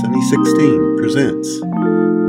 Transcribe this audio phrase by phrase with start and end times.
[0.00, 2.25] Sunny 16 presents.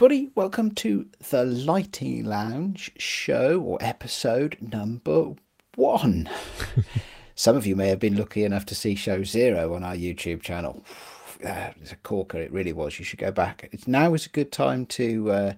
[0.00, 5.34] Everybody, welcome to the Lighting Lounge show or episode number
[5.74, 6.26] one.
[7.34, 10.40] Some of you may have been lucky enough to see show zero on our YouTube
[10.40, 10.82] channel.
[11.42, 12.98] Uh, it's a corker, it really was.
[12.98, 13.66] You should go back.
[13.72, 15.52] It's now is a good time to uh,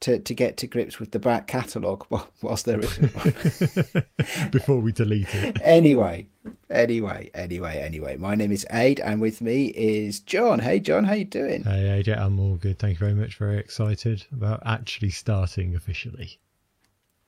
[0.00, 2.04] to to get to grips with the back catalogue
[2.42, 2.98] whilst there is
[4.50, 5.58] before we delete it.
[5.62, 6.26] anyway,
[6.70, 8.16] anyway, anyway, anyway.
[8.16, 10.58] My name is Ade, and with me is John.
[10.58, 11.64] Hey, John, how you doing?
[11.64, 12.78] Hey, AJ, I'm all good.
[12.78, 13.36] Thank you very much.
[13.36, 16.38] Very excited about actually starting officially.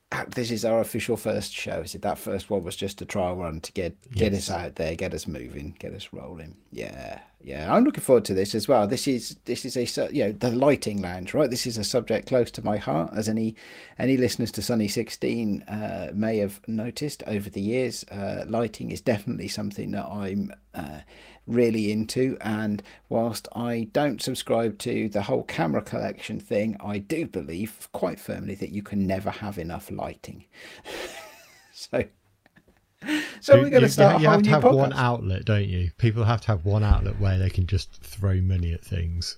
[0.09, 1.81] Uh, this is our official first show.
[1.81, 4.49] Is it that first one was just a trial run to get get Yes.
[4.49, 6.55] us out there, get us moving, get us rolling.
[6.71, 7.73] Yeah, yeah.
[7.73, 8.87] I'm looking forward to this as well.
[8.87, 11.49] This is this is a you know the lighting lounge, right?
[11.49, 13.55] This is a subject close to my heart, as any
[13.97, 18.03] any listeners to Sunny 16 uh, may have noticed over the years.
[18.11, 20.99] Uh, lighting is definitely something that I'm uh,
[21.47, 27.25] really into, and whilst I don't subscribe to the whole camera collection thing, I do
[27.25, 30.43] believe quite firmly that you can never have enough lighting.
[31.71, 32.03] so.
[33.41, 34.75] So You- we're going to start You a whole have to have podcast.
[34.75, 35.91] one outlet, don't you?
[35.97, 39.37] People have to have one outlet where they can just throw money at things.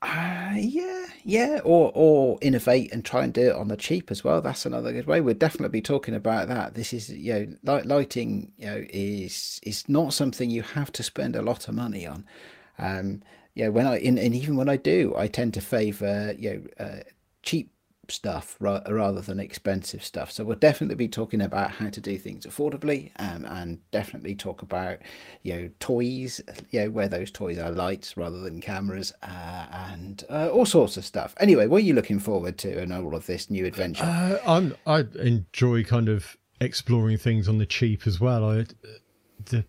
[0.00, 4.22] Uh, yeah, yeah, or or innovate and try and do it on the cheap as
[4.22, 4.40] well.
[4.40, 5.20] That's another good way.
[5.20, 6.74] We'll definitely be talking about that.
[6.74, 11.02] This is you know, light, lighting, you know, is is not something you have to
[11.02, 12.24] spend a lot of money on.
[12.78, 13.22] Um,
[13.54, 16.84] yeah, when I and, and even when I do, I tend to favour you know
[16.86, 17.00] uh,
[17.42, 17.72] cheap
[18.10, 20.30] stuff ra- rather than expensive stuff.
[20.30, 24.62] So we'll definitely be talking about how to do things affordably, um, and definitely talk
[24.62, 24.98] about
[25.42, 30.24] you know toys, you know where those toys are lights rather than cameras, uh, and
[30.30, 31.34] uh, all sorts of stuff.
[31.38, 34.04] Anyway, what are you looking forward to in all of this new adventure?
[34.04, 38.44] Uh, I'm I enjoy kind of exploring things on the cheap as well.
[38.44, 38.66] I
[39.44, 39.64] the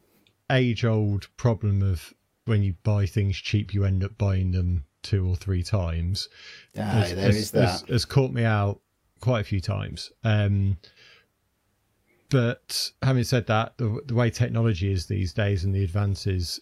[0.51, 2.13] age old problem of
[2.45, 6.29] when you buy things cheap, you end up buying them two or three times.
[6.77, 7.61] Ah, has, there has- is that.
[7.69, 8.81] has- has caught me out
[9.19, 10.11] quite a few times.
[10.23, 10.77] Um,
[12.29, 16.59] but having said that, the, the way technology is these days and the advances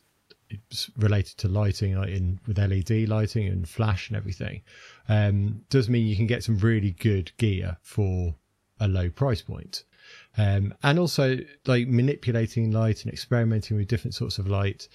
[0.97, 4.61] related to lighting, like in with LED lighting and flash and everything,
[5.09, 8.33] um, does mean you can get some really good gear for
[8.79, 9.83] a low price point.
[10.37, 14.87] Um, and also, like manipulating light and experimenting with different sorts of light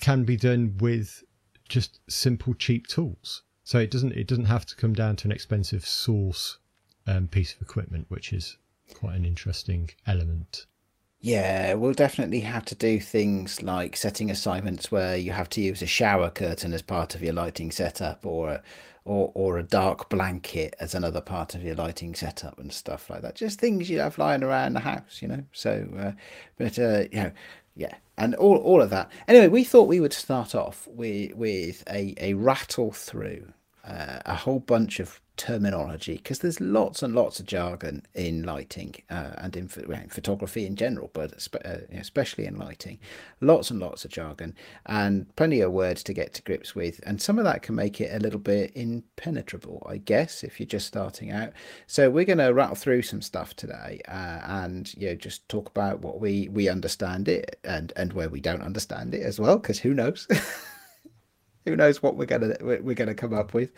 [0.00, 1.22] can be done with
[1.70, 3.42] just simple, cheap tools.
[3.64, 6.58] So it doesn't it doesn't have to come down to an expensive source
[7.06, 8.58] um, piece of equipment, which is
[8.94, 10.66] quite an interesting element.
[11.22, 15.82] Yeah, we'll definitely have to do things like setting assignments where you have to use
[15.82, 18.62] a shower curtain as part of your lighting setup, or a,
[19.04, 23.20] or or a dark blanket as another part of your lighting setup and stuff like
[23.20, 23.34] that.
[23.34, 25.44] Just things you have lying around the house, you know.
[25.52, 26.12] So, uh,
[26.56, 27.32] but uh, you know,
[27.74, 29.10] yeah, and all all of that.
[29.28, 33.52] Anyway, we thought we would start off with with a a rattle through
[33.84, 38.94] uh, a whole bunch of terminology because there's lots and lots of jargon in lighting
[39.08, 41.32] uh, and in, well, in photography in general, but
[41.64, 42.98] uh, especially in lighting.
[43.40, 44.54] Lots and lots of jargon
[44.84, 48.02] and plenty of words to get to grips with, and some of that can make
[48.02, 51.54] it a little bit impenetrable, I guess, if you're just starting out.
[51.86, 55.70] So we're going to rattle through some stuff today uh, and you know just talk
[55.70, 59.56] about what we we understand it and and where we don't understand it as well,
[59.56, 60.28] because who knows.
[61.64, 63.72] who knows what we're gonna we're gonna come up with.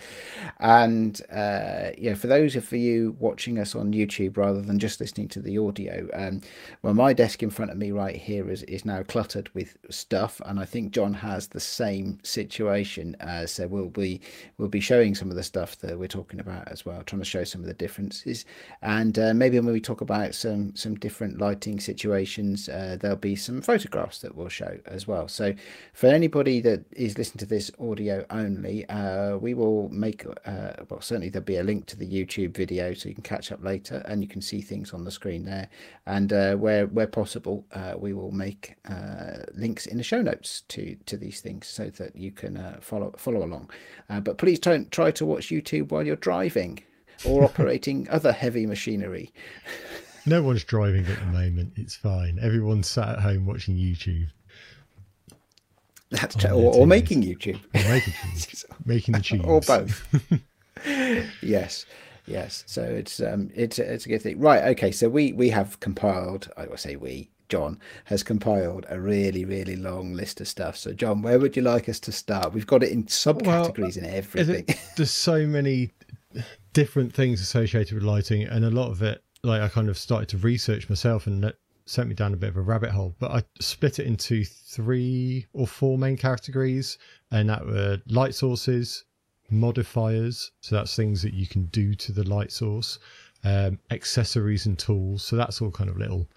[0.60, 5.28] And uh yeah for those of you watching us on youtube rather than just listening
[5.28, 6.40] to the audio um
[6.82, 10.40] well my desk in front of me right here is is now cluttered with stuff
[10.46, 14.20] and i think john has the same situation uh so we'll be
[14.58, 17.24] we'll be showing some of the stuff that we're talking about as well trying to
[17.28, 18.44] show some of the differences.
[18.80, 23.36] And uh, maybe when we talk about some some different lighting situations uh, there'll be
[23.36, 25.28] some photographs that we'll show as well.
[25.28, 25.54] So
[25.92, 31.00] for anybody that is listening to this audio only uh, we will make uh, well
[31.00, 34.02] certainly there'll be a link to the youtube video so you can catch up later
[34.06, 35.68] and you can see things on the screen there
[36.06, 40.62] and uh, where where possible uh, we will make uh, links in the show notes
[40.68, 43.70] to to these things so that you can uh, follow follow along
[44.10, 46.82] uh, but please don't try to watch youtube while you're driving
[47.24, 49.32] or operating other heavy machinery
[50.24, 51.72] No one's driving at the moment.
[51.74, 52.38] It's fine.
[52.40, 54.28] Everyone's sat at home watching YouTube
[56.12, 58.14] that's true or, or making youtube or making
[58.84, 59.40] making the cheese.
[59.44, 60.06] or both
[61.42, 61.86] yes
[62.26, 64.62] Yes, so it's um it's it's a good thing, right?
[64.72, 66.50] Okay, so we we have compiled.
[66.56, 67.28] I will say we.
[67.48, 70.74] John has compiled a really really long list of stuff.
[70.74, 72.54] So John, where would you like us to start?
[72.54, 74.64] We've got it in subcategories well, in everything.
[74.68, 75.90] It, there's so many
[76.72, 80.30] different things associated with lighting, and a lot of it, like I kind of started
[80.30, 81.52] to research myself, and
[81.92, 83.14] sent me down a bit of a rabbit hole.
[83.18, 86.98] But I split it into three or four main categories,
[87.30, 89.04] and that were light sources,
[89.50, 92.98] modifiers, so that's things that you can do to the light source,
[93.44, 95.22] um, accessories and tools.
[95.22, 96.28] So that's all kind of little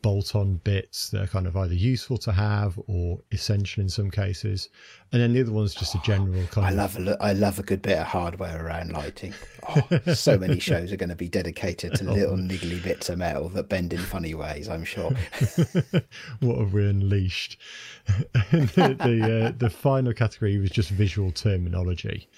[0.00, 4.10] bolt on bits that are kind of either useful to have or essential in some
[4.10, 4.68] cases.
[5.12, 6.76] And then the other one's just a general kind I of.
[6.76, 9.34] love a, I love a good bit of hardware around lighting.
[9.68, 13.48] Oh, so many shows are going to be dedicated to little niggly bits of metal
[13.50, 15.10] that bend in funny ways, I'm sure.
[16.40, 17.58] what have we unleashed?
[18.06, 22.28] the the, uh, the final category was just visual terminology.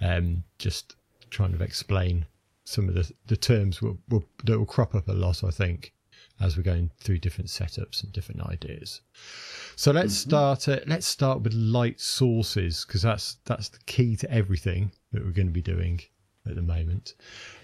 [0.00, 0.96] Um, just
[1.30, 2.26] trying to explain
[2.64, 5.92] some of the, the terms will, will, that will crop up a lot, I think
[6.40, 9.00] as we're going through different setups and different ideas.
[9.76, 10.30] So let's mm-hmm.
[10.30, 10.68] start.
[10.68, 15.32] Uh, let's start with light sources because that's that's the key to everything that we're
[15.32, 16.00] going to be doing
[16.46, 17.14] at the moment.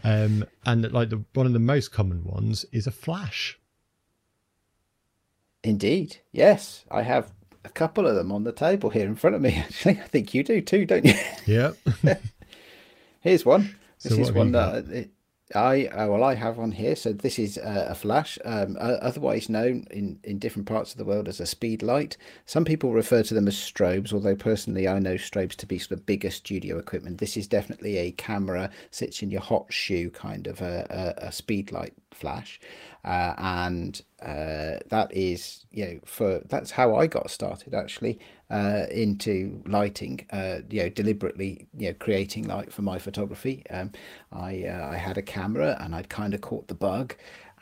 [0.05, 3.59] Um, and like the one of the most common ones is a flash.
[5.63, 7.33] Indeed, yes, I have
[7.65, 9.55] a couple of them on the table here in front of me.
[9.57, 11.15] Actually, I think you do too, don't you?
[11.47, 11.73] Yeah.
[13.21, 13.77] Here's one.
[14.03, 15.11] This so is one that it,
[15.55, 16.95] I uh, well, I have one here.
[16.95, 20.99] So this is uh, a flash, um, uh, otherwise known in, in different parts of
[20.99, 22.17] the world as a speed light.
[22.47, 25.93] Some people refer to them as strobes, although personally I know strobes to be sort
[25.93, 27.19] of bigger studio equipment.
[27.19, 30.87] This is definitely a camera sits in your hot shoe kind of a,
[31.21, 32.61] a, a speed light flash
[33.05, 38.19] uh, and uh, that is you know for that's how I got started actually
[38.51, 43.65] uh, into lighting uh, you know deliberately you know creating light for my photography.
[43.71, 43.93] Um,
[44.33, 47.15] I uh, I had a camera and I'd kind of caught the bug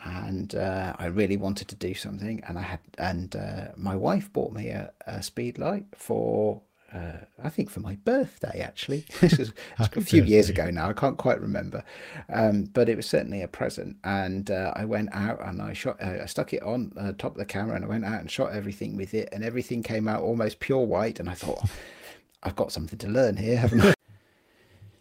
[0.04, 3.36] and uh, I really wanted to do something and I had and
[3.76, 6.62] my wife bought me a, a speed light for
[6.92, 9.04] uh, I think for my birthday actually.
[9.20, 10.24] this was a few birthday.
[10.24, 10.88] years ago now.
[10.88, 11.84] I can't quite remember,
[12.32, 13.96] um, but it was certainly a present.
[14.04, 15.96] And uh, I went out and I shot.
[16.02, 18.30] Uh, I stuck it on uh, top of the camera and I went out and
[18.30, 21.20] shot everything with it, and everything came out almost pure white.
[21.20, 21.62] And I thought,
[22.42, 23.94] I've got something to learn here, haven't I?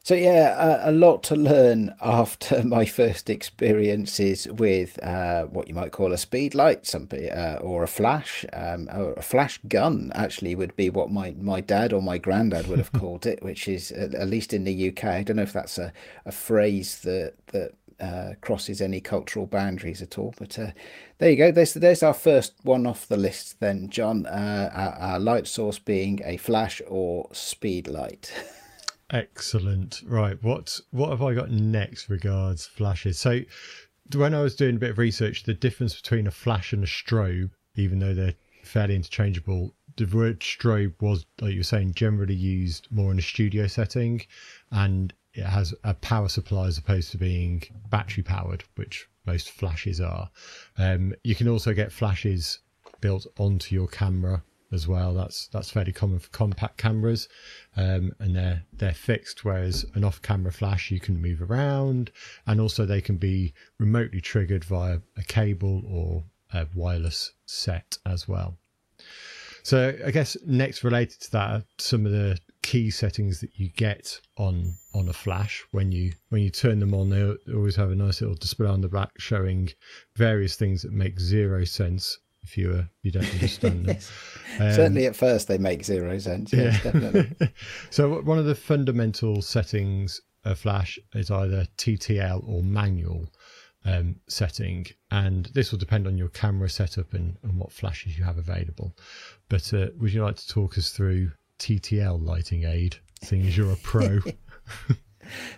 [0.07, 5.74] So yeah, a, a, lot to learn after my first experiences with uh, what you
[5.74, 10.13] might call a speed light, something uh, or a flash, um, or a flash gun.
[10.15, 13.68] Actually, would be what my, my dad or my granddad would have called it, which
[13.68, 15.04] is at least in the UK.
[15.04, 15.92] I don't know if that's a,
[16.25, 20.33] a phrase that that uh, crosses any cultural boundaries at all.
[20.39, 20.71] But uh,
[21.18, 21.51] there you go.
[21.51, 23.59] There's there's our first one off the list.
[23.59, 28.31] Then, John, uh, our, our light source being a flash or speed light.
[29.09, 30.01] Excellent.
[30.06, 30.42] Right.
[30.44, 33.18] What what have I got next regards flashes?
[33.18, 33.42] So
[34.13, 36.88] when I was doing a bit of research, the difference between a flash and a
[36.88, 42.36] strobe, even though they're fairly interchangeable, the word strobe was, like you were saying, generally
[42.36, 44.21] used more in a studio setting,
[44.71, 50.01] and it has a power supply as opposed to being battery powered, which most flashes
[50.01, 50.30] are.
[50.77, 52.59] Um, you can also get flashes
[53.01, 55.14] built onto your camera as well.
[55.14, 57.28] That's that's fairly common for compact cameras,
[57.75, 59.46] um, and they're they're fixed.
[59.46, 62.12] Whereas an off-camera flash you can move around,
[62.46, 68.28] and also they can be remotely triggered via a cable or a wireless set as
[68.28, 68.57] well.
[69.64, 74.19] So I guess next related to that some of the key settings that you get
[74.38, 77.09] on on a flash when you when you turn them on.
[77.09, 79.69] They always have a nice little display on the back showing
[80.16, 83.96] various things that make zero sense if you uh, you don't understand them.
[83.96, 84.12] yes.
[84.60, 86.54] um, Certainly, at first they make zero sense.
[86.54, 86.92] Yes, yeah.
[86.92, 87.54] definitely.
[87.90, 93.28] so one of the fundamental settings of Flash is either TTL or manual
[93.86, 98.24] um, setting, and this will depend on your camera setup and, and what flashes you
[98.24, 98.96] have available.
[99.50, 103.72] But uh, would you like to talk us through TTL lighting Ade, seeing as you're
[103.72, 104.20] a pro?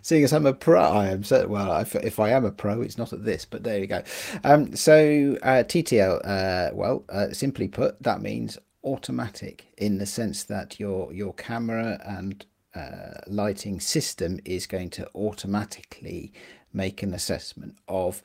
[0.02, 1.76] seeing as I'm a pro, I am so well.
[1.80, 4.04] If, if I am a pro, it's not at this, but there you go.
[4.44, 10.44] Um, so uh, TTL, uh, well, uh, simply put, that means automatic in the sense
[10.46, 12.46] that your your camera and
[12.76, 16.32] uh, lighting system is going to automatically
[16.72, 18.22] make an assessment of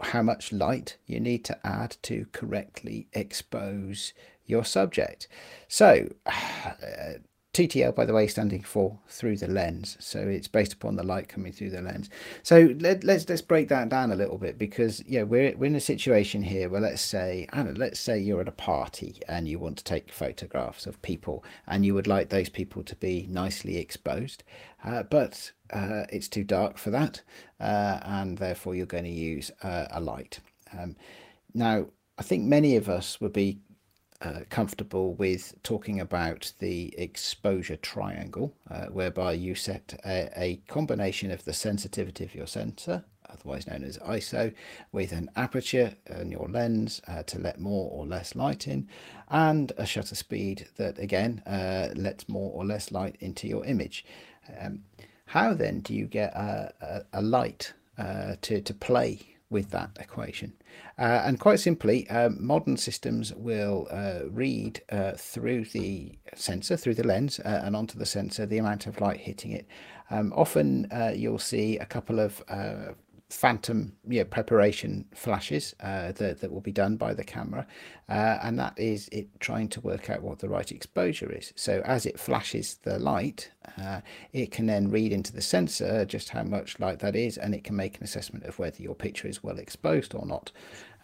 [0.00, 4.12] how much light you need to add to correctly expose
[4.44, 5.28] your subject.
[5.68, 7.14] So, uh,
[7.56, 9.96] TTL, by the way, standing for through the lens.
[9.98, 12.10] So it's based upon the light coming through the lens.
[12.42, 15.66] So let, us let's, let's break that down a little bit because yeah, we're we're
[15.66, 19.48] in a situation here where let's say I let's say you're at a party and
[19.48, 23.26] you want to take photographs of people and you would like those people to be
[23.30, 24.44] nicely exposed,
[24.84, 27.22] uh, but uh, it's too dark for that,
[27.58, 30.40] uh, and therefore you're going to use uh, a light.
[30.78, 30.94] Um,
[31.54, 31.86] now,
[32.18, 33.60] I think many of us would be
[34.20, 41.30] uh, comfortable with talking about the exposure triangle, uh, whereby you set a, a, combination
[41.30, 44.52] of the sensitivity of your sensor, otherwise known as ISO,
[44.92, 48.88] with an aperture in your lens uh, to let more or less light in,
[49.28, 54.04] and a shutter speed that again uh, lets more or less light into your image.
[54.60, 54.82] Um,
[55.26, 59.90] how then do you get a, a, a light uh, to, to play with that
[60.00, 60.52] equation.
[60.98, 66.94] Uh, and quite simply, um, modern systems will uh, read uh, through the sensor, through
[66.94, 69.66] the lens, uh, and onto the sensor the amount of light hitting it.
[70.10, 72.92] Um, often uh, you'll see a couple of uh,
[73.36, 77.66] phantom you know, preparation flashes uh, that, that will be done by the camera.
[78.08, 81.52] Uh, and that is it trying to work out what the right exposure is.
[81.54, 84.00] So as it flashes the light uh,
[84.32, 87.62] it can then read into the sensor just how much light that is and it
[87.62, 90.50] can make an assessment of whether your picture is well exposed or not.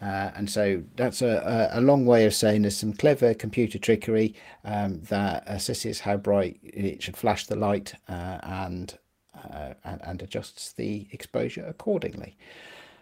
[0.00, 4.34] Uh, and so that's a, a long way of saying there's some clever computer trickery
[4.64, 8.98] um, that assesses how bright it should flash the light uh, and
[9.34, 12.36] uh, and, and adjusts the exposure accordingly,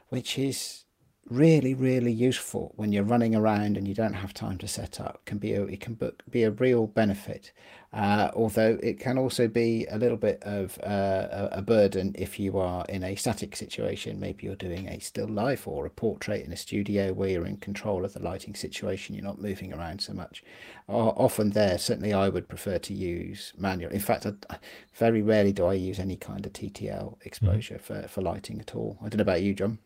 [0.09, 0.85] which is
[1.31, 5.25] really really useful when you're running around and you don't have time to set up.
[5.25, 5.99] Can be a, it can
[6.31, 7.53] be a real benefit.
[7.93, 12.57] Uh, although it can also be a little bit of uh, a burden if you
[12.57, 14.21] are in a static situation.
[14.21, 17.57] Maybe you're doing a still life or a portrait in a studio where you're in
[17.57, 19.17] control of the lighting situation.
[19.17, 20.45] You're not moving around so much.
[20.89, 23.91] Often there certainly I would prefer to use manual.
[23.91, 24.57] In fact I,
[24.95, 28.03] very rarely do I use any kind of TTL exposure mm -hmm.
[28.03, 28.97] for, for lighting at all.
[29.01, 29.79] I don't know about you John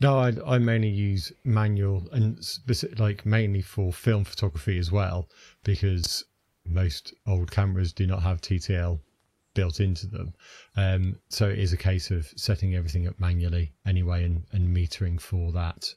[0.00, 5.28] no, I, I mainly use manual and specific, like mainly for film photography as well,
[5.64, 6.24] because
[6.64, 9.00] most old cameras do not have TTL
[9.54, 10.34] built into them.
[10.76, 15.20] Um, so it is a case of setting everything up manually anyway and, and metering
[15.20, 15.94] for that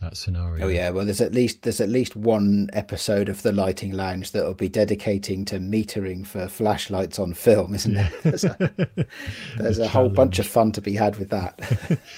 [0.00, 0.66] that scenario.
[0.66, 4.32] Oh yeah, well there's at least there's at least one episode of the Lighting Lounge
[4.32, 8.08] that will be dedicating to metering for flashlights on film, isn't yeah.
[8.08, 8.20] there?
[8.22, 9.06] There's a,
[9.56, 11.60] there's a whole bunch of fun to be had with that.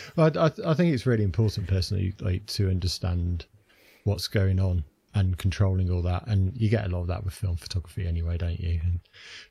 [0.17, 3.47] well, I, I think it's really important personally, like to understand
[4.05, 6.27] what's going on and controlling all that.
[6.27, 8.81] And you get a lot of that with film photography anyway, don't you?
[8.85, 9.01] And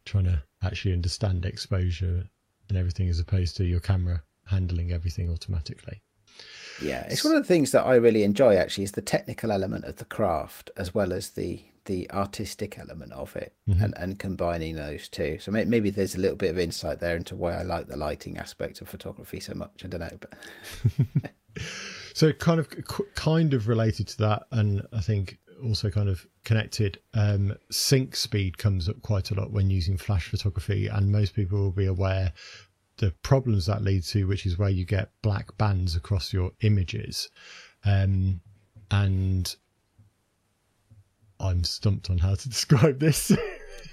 [0.05, 2.23] trying to actually understand exposure
[2.69, 6.01] and everything as opposed to your camera handling everything automatically.
[6.81, 9.85] Yeah, it's one of the things that I really enjoy actually is the technical element
[9.85, 13.83] of the craft as well as the the artistic element of it mm-hmm.
[13.83, 15.37] and, and combining those two.
[15.39, 18.37] So maybe there's a little bit of insight there into why I like the lighting
[18.37, 19.83] aspect of photography so much.
[19.83, 21.63] I don't know, but
[22.13, 22.69] so kind of
[23.13, 26.99] kind of related to that, and I think also kind of connected.
[27.13, 31.59] Um, sync speed comes up quite a lot when using flash photography, and most people
[31.59, 32.33] will be aware
[32.97, 37.29] the problems that lead to, which is where you get black bands across your images.
[37.83, 38.41] Um,
[38.91, 39.55] and
[41.39, 43.31] I'm stumped on how to describe this.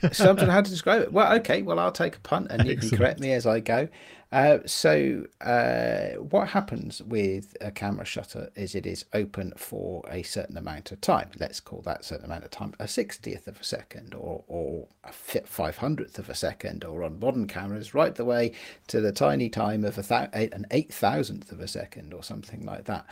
[0.03, 1.13] On how to describe it.
[1.13, 1.63] Well, okay.
[1.63, 3.89] Well, I'll take a punt, and you can correct me as I go.
[4.33, 10.23] Uh, so, uh, what happens with a camera shutter is it is open for a
[10.23, 11.29] certain amount of time.
[11.39, 15.13] Let's call that certain amount of time a sixtieth of a second, or or a
[15.13, 18.53] five hundredth of a second, or on modern cameras, right the way
[18.87, 22.65] to the tiny time of a th- an eight thousandth of a second, or something
[22.65, 23.05] like that.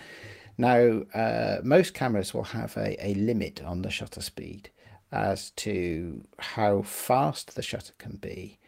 [0.57, 4.71] Now, uh, most cameras will have a, a limit on the shutter speed
[5.13, 8.59] as to how fast the shutter can be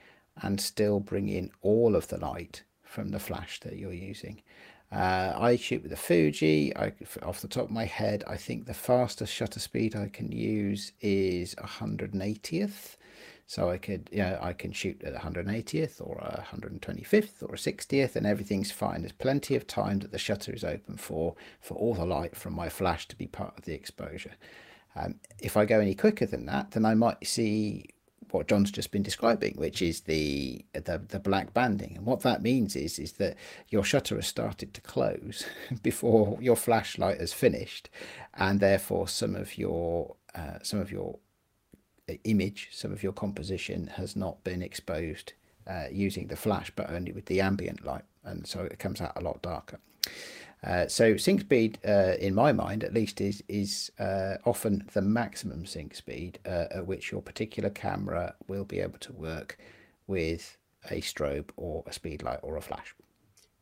[0.41, 4.43] and still bring in all of the light from the flash that you're using.
[4.91, 6.77] Uh, I shoot with a Fuji.
[6.77, 10.31] I, off the top of my head, I think the fastest shutter speed I can
[10.31, 12.97] use is 180th.
[13.47, 17.59] So I could, you know, I can shoot at 180th or a 125th or a
[17.59, 19.03] 60th, and everything's fine.
[19.03, 22.55] There's plenty of time that the shutter is open for for all the light from
[22.55, 24.33] my flash to be part of the exposure.
[24.95, 27.87] Um, if I go any quicker than that, then I might see
[28.33, 31.97] what John's just been describing, which is the, the the black banding.
[31.97, 33.37] And what that means is is that
[33.69, 35.45] your shutter has started to close
[35.83, 37.89] before your flashlight has finished,
[38.35, 41.19] and therefore some of your uh, some of your
[42.25, 45.35] image, some of your composition has not been exposed
[45.67, 49.13] uh, using the flash, but only with the ambient light, and so it comes out
[49.17, 49.79] a lot darker.
[50.65, 55.03] Uh, so sync speed, uh, in my mind at least, is is uh, often the
[55.03, 59.59] maximum sync speed uh, at which your particular camera will be able to work
[60.07, 60.57] with
[60.91, 62.95] a strobe or a speed light or a flash.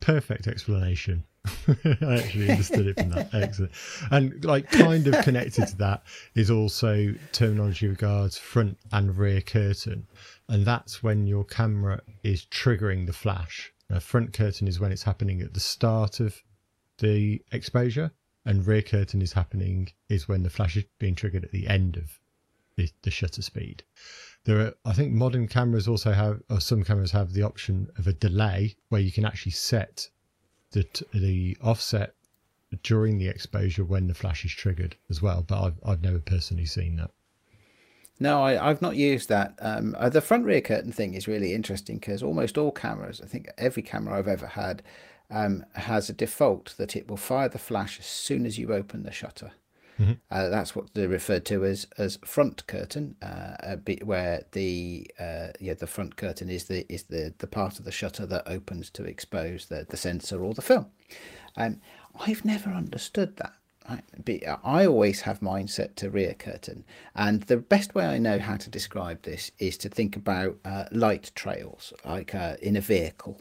[0.01, 1.25] Perfect explanation.
[1.69, 3.31] I actually understood it from that.
[3.33, 3.73] Excellent.
[4.11, 6.03] And like kind of connected to that
[6.35, 10.07] is also terminology regards front and rear curtain.
[10.49, 13.73] And that's when your camera is triggering the flash.
[13.89, 16.43] A front curtain is when it's happening at the start of
[17.01, 18.13] the exposure,
[18.45, 21.97] and rear curtain is happening is when the flash is being triggered at the end
[21.97, 22.19] of
[22.77, 23.83] the, the shutter speed.
[24.45, 28.07] There are, I think, modern cameras also have, or some cameras have the option of
[28.07, 30.09] a delay where you can actually set
[30.73, 32.15] the the offset
[32.83, 35.43] during the exposure when the flash is triggered as well.
[35.43, 37.11] But I've I've never personally seen that.
[38.23, 39.55] No, I, have not used that.
[39.61, 43.27] Um, uh, the front rear curtain thing is really interesting because almost all cameras, I
[43.27, 44.83] think every camera I've ever had,
[45.31, 49.03] um, has a default that it will fire the flash as soon as you open
[49.03, 49.53] the shutter.
[50.01, 50.13] Mm-hmm.
[50.31, 55.75] Uh, that's what they're referred to as as front curtain, uh, where the uh, yeah
[55.75, 59.05] the front curtain is the is the the part of the shutter that opens to
[59.05, 60.87] expose the the sensor or the film.
[61.57, 61.81] Um,
[62.19, 63.53] I've never understood that.
[64.63, 66.85] I always have mine set to rear curtain,
[67.15, 70.85] and the best way I know how to describe this is to think about uh,
[70.93, 73.41] light trails, like uh, in a vehicle.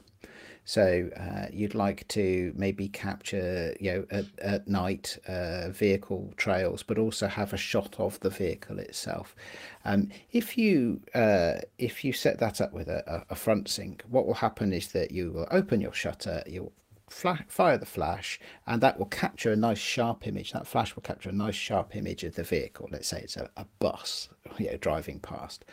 [0.69, 6.83] So uh, you'd like to maybe capture, you know, at, at night uh, vehicle trails,
[6.83, 9.35] but also have a shot of the vehicle itself.
[9.83, 14.27] Um, if you uh, if you set that up with a, a front sync, what
[14.27, 16.73] will happen is that you will open your shutter, you'll
[17.09, 20.51] flash, fire the flash, and that will capture a nice sharp image.
[20.51, 22.89] That flash will capture a nice sharp image of the vehicle.
[22.91, 25.65] Let's say it's a, a bus, you know, driving past.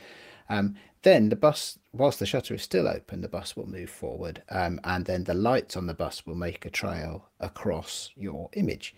[0.49, 4.43] Um, then the bus, whilst the shutter is still open, the bus will move forward,
[4.51, 8.93] um, and then the lights on the bus will make a trail across your image.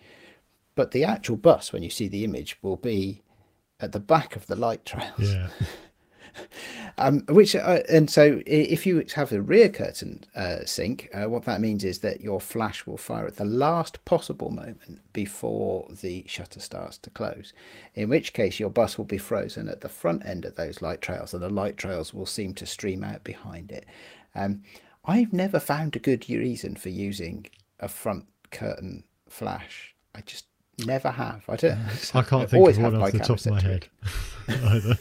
[0.73, 3.21] But the actual bus, when you see the image, will be
[3.79, 5.19] at the back of the light trails.
[5.19, 5.49] Yeah.
[6.97, 11.45] um, which uh, and so if you have a rear curtain uh, sync, uh, what
[11.45, 16.23] that means is that your flash will fire at the last possible moment before the
[16.27, 17.53] shutter starts to close.
[17.95, 21.01] In which case, your bus will be frozen at the front end of those light
[21.01, 23.85] trails, and the light trails will seem to stream out behind it.
[24.35, 24.63] Um,
[25.05, 27.47] I've never found a good reason for using
[27.79, 29.95] a front curtain flash.
[30.13, 30.45] I just
[30.85, 31.43] never have.
[31.47, 31.79] I don't.
[32.15, 33.87] I can't think of one off the top of my head
[34.47, 34.97] either.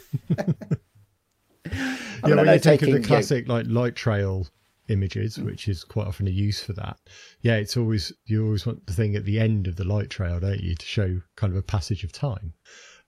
[2.27, 3.53] yeah, when you think of the classic you...
[3.53, 4.47] like light trail
[4.89, 6.99] images, which is quite often a use for that.
[7.43, 10.41] Yeah, it's always you always want the thing at the end of the light trail,
[10.41, 12.55] don't you, to show kind of a passage of time.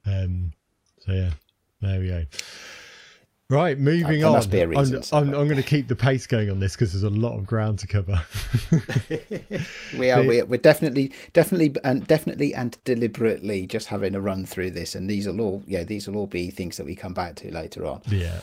[0.07, 0.53] Um,
[0.99, 1.31] so yeah,
[1.81, 2.25] there we go.
[3.51, 4.35] Right, moving on.
[4.49, 7.11] Reason, I'm, I'm, I'm, going to keep the pace going on this because there's a
[7.11, 8.23] lot of ground to cover.
[9.99, 10.23] we are.
[10.23, 15.11] We're, we're definitely, definitely, and definitely, and deliberately just having a run through this, and
[15.11, 17.87] these will all, yeah, these will all be things that we come back to later
[17.87, 18.03] on.
[18.07, 18.41] Yeah.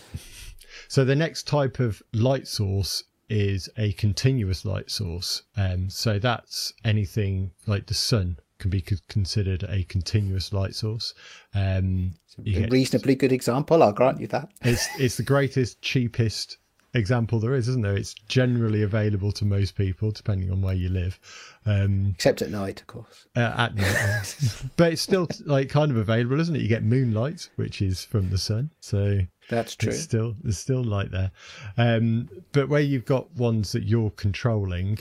[0.90, 5.44] So the next type of light source is a continuous light source.
[5.56, 11.14] Um, so that's anything like the sun can be considered a continuous light source.
[11.54, 12.14] Um,
[12.46, 14.50] a reasonably good example, I'll grant you that.
[14.62, 16.58] It's it's the greatest, cheapest
[16.94, 17.96] example there is, isn't there?
[17.96, 21.20] It's generally available to most people, depending on where you live.
[21.66, 23.28] Um, Except at night, of course.
[23.36, 26.62] Uh, at night, but it's still like kind of available, isn't it?
[26.62, 29.92] You get moonlight, which is from the sun, so that's true.
[29.94, 31.32] still there's still light there,
[31.78, 35.00] um, but where you've got ones that you're controlling,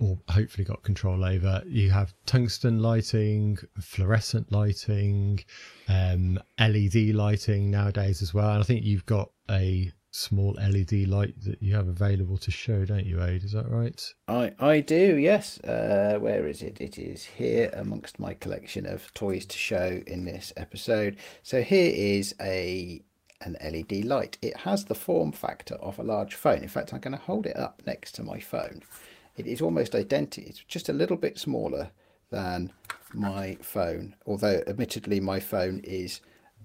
[0.00, 1.62] or hopefully got control over.
[1.66, 5.44] You have tungsten lighting, fluorescent lighting,
[5.88, 8.50] um, LED lighting nowadays as well.
[8.50, 12.84] And I think you've got a small LED light that you have available to show,
[12.84, 13.44] don't you, Ade?
[13.44, 14.14] Is that right?
[14.26, 15.60] I, I do, yes.
[15.60, 16.80] Uh, where is it?
[16.80, 21.16] It is here amongst my collection of toys to show in this episode.
[21.42, 23.02] So here is a
[23.42, 24.36] an LED light.
[24.42, 26.58] It has the form factor of a large phone.
[26.58, 28.82] In fact, I'm going to hold it up next to my phone
[29.36, 30.48] it is almost identical.
[30.48, 31.90] It's just a little bit smaller
[32.30, 32.72] than
[33.12, 36.20] my phone, although admittedly my phone is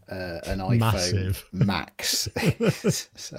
[0.09, 1.45] uh, an iPhone Massive.
[1.51, 2.29] Max.
[3.15, 3.37] so,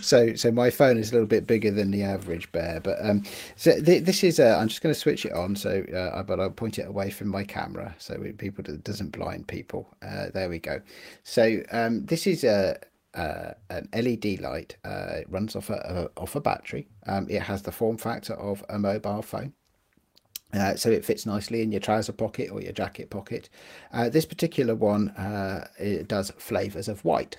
[0.00, 2.80] so, so my phone is a little bit bigger than the average bear.
[2.80, 3.24] But um,
[3.56, 4.40] so th- this is.
[4.40, 5.54] Uh, I'm just going to switch it on.
[5.54, 9.94] So, uh, but I'll point it away from my camera so people doesn't blind people.
[10.02, 10.80] Uh, there we go.
[11.24, 12.78] So um, this is a
[13.14, 14.76] uh, an LED light.
[14.84, 16.88] Uh, it runs off a, a off a battery.
[17.06, 19.52] Um, it has the form factor of a mobile phone.
[20.54, 23.48] Uh, so it fits nicely in your trouser pocket or your jacket pocket.
[23.92, 27.38] Uh, this particular one uh, it does flavors of white.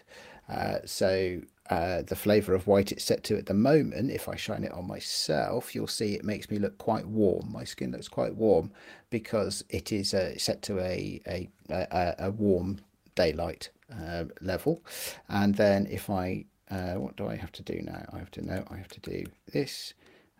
[0.49, 4.63] Uh, so the flavor of white it's set to at the moment, if I shine
[4.63, 7.51] it on myself, you'll see it makes me look quite warm.
[7.51, 8.71] My skin looks quite warm
[9.09, 12.79] because it is set to a, a, a, a warm
[13.15, 14.83] daylight uh, level.
[15.29, 18.05] And then if I, uh, what do I have to do now?
[18.11, 19.93] I have to know, I have to do this.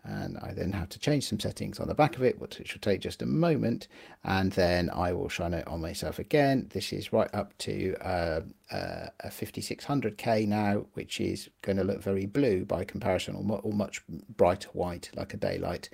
[0.06, 2.82] and I then have to change some settings on the back of it, which will
[2.82, 3.88] take just a moment,
[4.24, 6.68] and then I will shine it on myself again.
[6.74, 12.02] This is right up to uh, uh, a 5600K now, which is going to look
[12.02, 14.04] very blue by comparison, or much
[14.36, 15.90] brighter white, like a daylight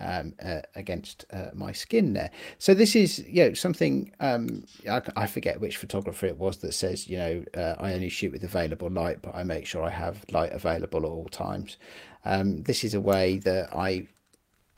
[0.00, 2.30] um, uh, against uh, my skin there.
[2.58, 6.72] So this is, you know, something um, I, I, forget which photographer it was that
[6.74, 9.90] says, you know, uh, I only shoot with available light, but I make sure I
[9.90, 11.76] have light available at all times.
[12.24, 14.08] Um, this is a way that I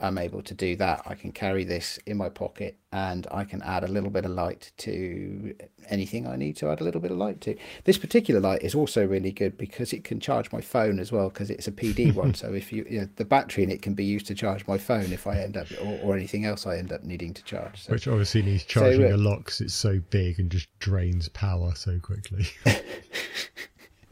[0.01, 1.03] am able to do that.
[1.07, 4.31] I can carry this in my pocket and I can add a little bit of
[4.31, 5.55] light to
[5.89, 7.57] anything I need to add a little bit of light to.
[7.85, 11.29] This particular light is also really good because it can charge my phone as well
[11.29, 12.35] because it's a PD one.
[12.35, 14.79] So if you, you know, the battery in it can be used to charge my
[14.79, 17.85] phone if I end up or, or anything else I end up needing to charge.
[17.85, 20.69] So, Which obviously needs charging so, uh, a lot because it's so big and just
[20.79, 22.47] drains power so quickly.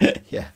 [0.29, 0.49] yeah.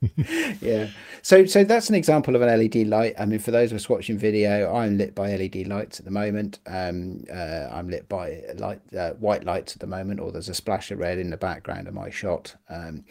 [0.60, 0.88] yeah.
[1.22, 3.14] So so that's an example of an LED light.
[3.18, 6.10] I mean, for those of us watching video, I'm lit by LED lights at the
[6.10, 6.60] moment.
[6.66, 10.54] Um, uh, I'm lit by light uh, white lights at the moment, or there's a
[10.54, 12.54] splash of red in the background of my shot.
[12.68, 13.04] Um,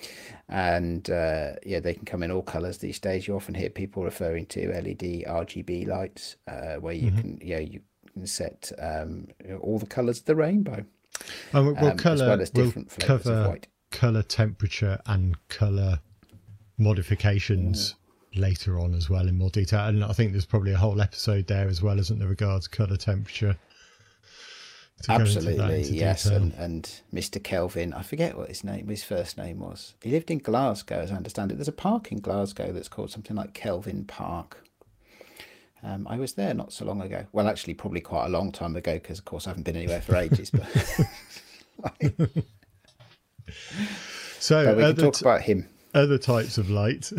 [0.50, 3.28] and uh, yeah, they can come in all colours these days.
[3.28, 7.22] You often hear people referring to LED RGB lights, uh, where you mm-hmm.
[7.22, 7.82] can yeah you
[8.14, 9.28] can set um,
[9.62, 10.86] all the colours of the rainbow.
[11.54, 13.58] Um, well, colour well we'll cover
[13.90, 16.00] colour temperature and colour
[16.78, 17.96] modifications
[18.36, 18.42] mm.
[18.42, 19.86] later on as well in more detail.
[19.86, 22.98] And I think there's probably a whole episode there as well, isn't there, regards colour
[22.98, 23.58] temperature.
[25.08, 26.26] Absolutely, yes.
[26.26, 27.44] And, and Mr.
[27.44, 29.94] Kelvin, I forget what his name, his first name was.
[30.02, 31.56] He lived in Glasgow, as I understand it.
[31.56, 34.64] There's a park in Glasgow that's called something like Kelvin Park.
[35.84, 37.28] Um, I was there not so long ago.
[37.32, 40.02] Well, actually, probably quite a long time ago, because of course I haven't been anywhere
[40.02, 40.50] for ages.
[40.50, 40.66] But
[44.40, 45.70] so but we can talk t- about him.
[45.98, 47.12] Other types of light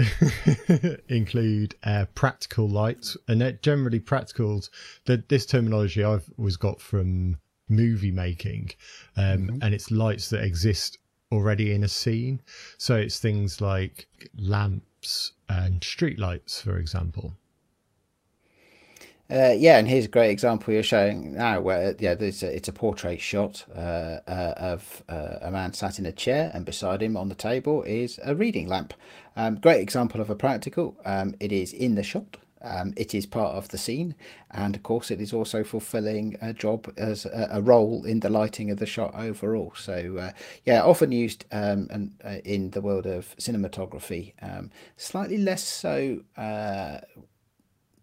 [1.08, 4.70] include uh, practical lights, and they're generally practicals.
[5.06, 7.38] That this terminology I've always got from
[7.68, 8.70] movie making,
[9.16, 9.58] um, mm-hmm.
[9.62, 10.98] and it's lights that exist
[11.32, 12.40] already in a scene.
[12.76, 14.06] So it's things like
[14.38, 17.34] lamps and street lights, for example.
[19.30, 22.68] Uh, yeah, and here's a great example you're showing now, where yeah, there's a, it's
[22.68, 27.02] a portrait shot uh, uh, of uh, a man sat in a chair, and beside
[27.02, 28.94] him on the table is a reading lamp.
[29.36, 30.96] Um, great example of a practical.
[31.04, 32.38] Um, it is in the shot.
[32.62, 34.14] Um, it is part of the scene,
[34.50, 38.30] and of course, it is also fulfilling a job as a, a role in the
[38.30, 39.74] lighting of the shot overall.
[39.76, 40.32] So, uh,
[40.64, 44.32] yeah, often used um, and uh, in the world of cinematography.
[44.40, 46.22] Um, slightly less so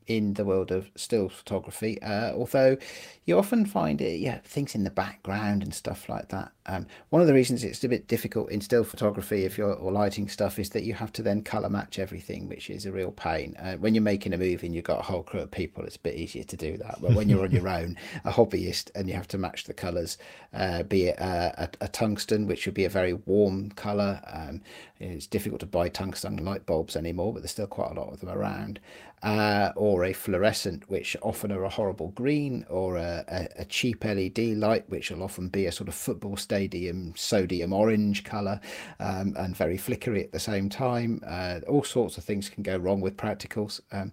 [0.07, 2.77] in the world of still photography, uh, although
[3.25, 6.51] you often find it, yeah, things in the background and stuff like that.
[6.67, 9.91] Um, one of the reasons it's a bit difficult in still photography, if you're or
[9.91, 13.11] lighting stuff, is that you have to then color match everything, which is a real
[13.11, 13.55] pain.
[13.59, 15.95] Uh, when you're making a movie and you've got a whole crew of people, it's
[15.95, 16.97] a bit easier to do that.
[17.01, 20.17] But when you're on your own, a hobbyist, and you have to match the colors,
[20.53, 24.21] uh, be it uh, a, a, tungsten, which would be a very warm color.
[24.31, 24.61] Um,
[24.99, 28.19] it's difficult to buy tungsten light bulbs anymore, but there's still quite a lot of
[28.19, 28.79] them around.
[29.25, 33.25] Uh, or a fluorescent, which often are a horrible green, or a
[33.57, 38.23] a, cheap LED light, which will often be a sort of football stadium sodium orange
[38.23, 38.59] colour
[38.99, 41.21] um, and very flickery at the same time.
[41.25, 43.81] Uh, all sorts of things can go wrong with practicals.
[43.91, 44.11] Um,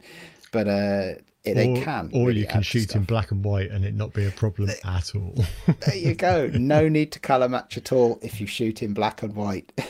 [0.50, 2.10] but uh, it, they can.
[2.14, 4.70] Or really you can shoot in black and white and it not be a problem
[4.70, 5.34] at all.
[5.80, 6.50] there you go.
[6.62, 9.72] No need to colour match at all if you shoot in black and white.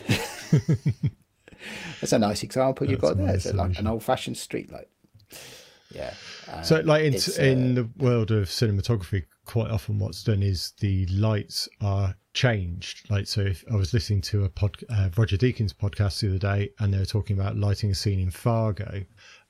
[2.01, 3.35] That's a nice example you've got there.
[3.35, 4.89] It's like an old fashioned street light.
[5.95, 6.15] Yeah.
[6.49, 10.73] Uh, so, like in, in uh, the world of cinematography, quite often what's done is
[10.81, 13.11] the lights are changed.
[13.11, 16.39] Like, so if I was listening to a pod, uh, Roger Deakins podcast the other
[16.39, 19.05] day, and they were talking about lighting a scene in Fargo,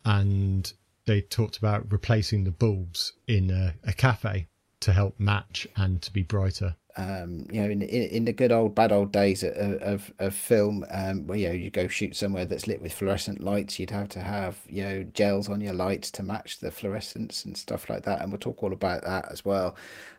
[0.05, 0.73] and
[1.07, 4.49] they talked about replacing the bulbs in a, a cafe
[4.81, 8.75] to help match and to be brighter um, you know, in, in, the good old
[8.75, 12.45] bad old days of of, of film, um, where you know you go shoot somewhere
[12.45, 16.11] that's lit with fluorescent lights, you'd have to have you know gels on your lights
[16.13, 18.21] to match the fluorescence and stuff like that.
[18.21, 19.75] And we'll talk all about that as well.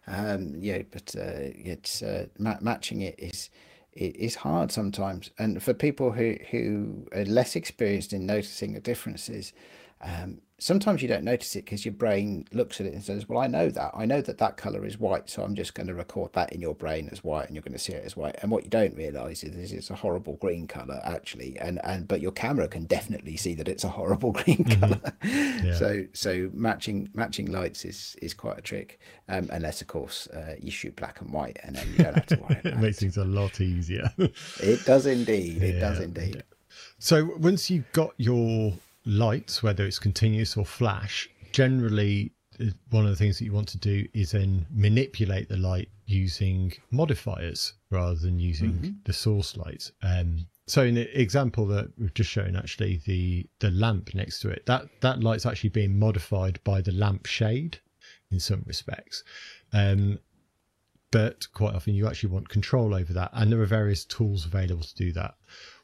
[0.08, 3.50] Um, yeah, but uh, it's uh, ma- matching it is
[3.94, 8.80] it is hard sometimes, and for people who who are less experienced in noticing the
[8.80, 9.54] differences.
[10.02, 13.40] Um, sometimes you don't notice it because your brain looks at it and says, Well,
[13.40, 13.92] I know that.
[13.94, 15.30] I know that that color is white.
[15.30, 17.74] So I'm just going to record that in your brain as white and you're going
[17.74, 18.38] to see it as white.
[18.42, 21.58] And what you don't realize is it's a horrible green color, actually.
[21.60, 24.80] And, and but your camera can definitely see that it's a horrible green mm-hmm.
[24.80, 25.14] color.
[25.24, 25.76] Yeah.
[25.76, 29.00] So so matching matching lights is is quite a trick.
[29.28, 32.26] Um, unless, of course, uh, you shoot black and white and then you don't have
[32.28, 34.10] to worry it makes things a lot easier.
[34.18, 35.62] it does indeed.
[35.62, 35.80] It yeah.
[35.82, 36.44] does indeed.
[37.00, 38.74] So once you've got your
[39.06, 43.68] lights, whether it's continuous or flash, generally, uh, one of the things that you want
[43.70, 48.90] to do is then manipulate the light using modifiers rather than using Mm-hmm.
[49.06, 49.92] the source light.
[50.02, 54.50] Um, so in the example that we've just shown, actually the the lamp next to
[54.50, 57.80] it, that that light's actually being modified by the lamp shade
[58.32, 59.24] in some respects.
[59.74, 60.20] Um,
[61.12, 64.84] but quite often you actually want control over that, and there are various tools available
[64.84, 65.36] to do that.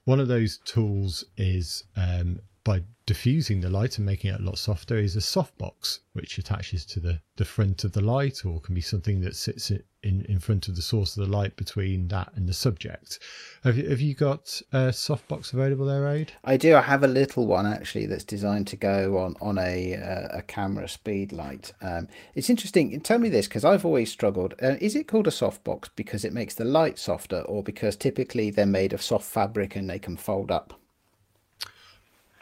[0.06, 4.58] One of those tools is um, by diffusing the light and making it a lot
[4.58, 8.76] softer is a softbox, which attaches to the, the front of the light, or can
[8.76, 9.72] be something that sits
[10.04, 13.20] in, in front of the source of the light between that and the subject.
[13.64, 16.34] Have you, have you got a softbox available there, Ade?
[16.44, 16.76] I do.
[16.76, 20.42] I have a little one actually that's designed to go on on a uh, a
[20.44, 21.74] camera speed light.
[21.82, 23.00] Um, it's interesting.
[23.02, 24.54] Tell me this because I've always struggled.
[24.62, 28.52] Uh, is it called a softbox because it makes the light softer, or because typically
[28.52, 30.79] they're made of soft fabric and they can fold up?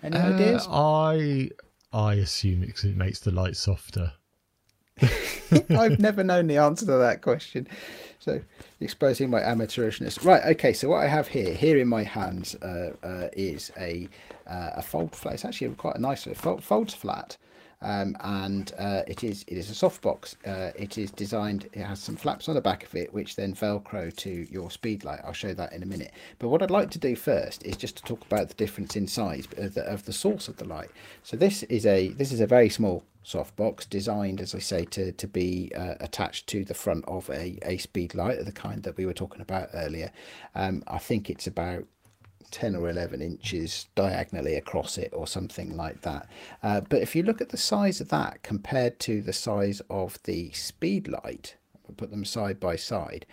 [0.03, 0.67] Any ideas?
[0.67, 1.49] Uh, I
[1.93, 4.13] I assume 'cause it makes the light softer.
[5.69, 7.67] I've never known the answer to that question.
[8.19, 8.41] So,
[8.79, 10.23] exposing my amateurishness.
[10.25, 10.43] Right.
[10.55, 10.73] Okay.
[10.73, 14.09] So what I have here, here in my hands, uh, uh, is a
[14.47, 15.35] uh, a fold flat.
[15.35, 16.27] It's actually quite a nice.
[16.27, 17.37] It fol- folds flat,
[17.81, 20.35] um, and uh, it is it is a soft box.
[20.45, 21.69] Uh, it is designed.
[21.73, 25.03] It has some flaps on the back of it, which then velcro to your speed
[25.03, 25.19] light.
[25.23, 26.11] I'll show that in a minute.
[26.39, 29.07] But what I'd like to do first is just to talk about the difference in
[29.07, 30.89] size of the, of the source of the light.
[31.23, 35.11] So this is a this is a very small softbox designed as i say to
[35.11, 38.83] to be uh, attached to the front of a, a speed light of the kind
[38.83, 40.09] that we were talking about earlier
[40.55, 41.83] um, i think it's about
[42.51, 46.27] 10 or 11 inches diagonally across it or something like that.
[46.63, 50.21] Uh, but if you look at the size of that compared to the size of
[50.23, 51.55] the speed light
[51.95, 53.25] put them side by side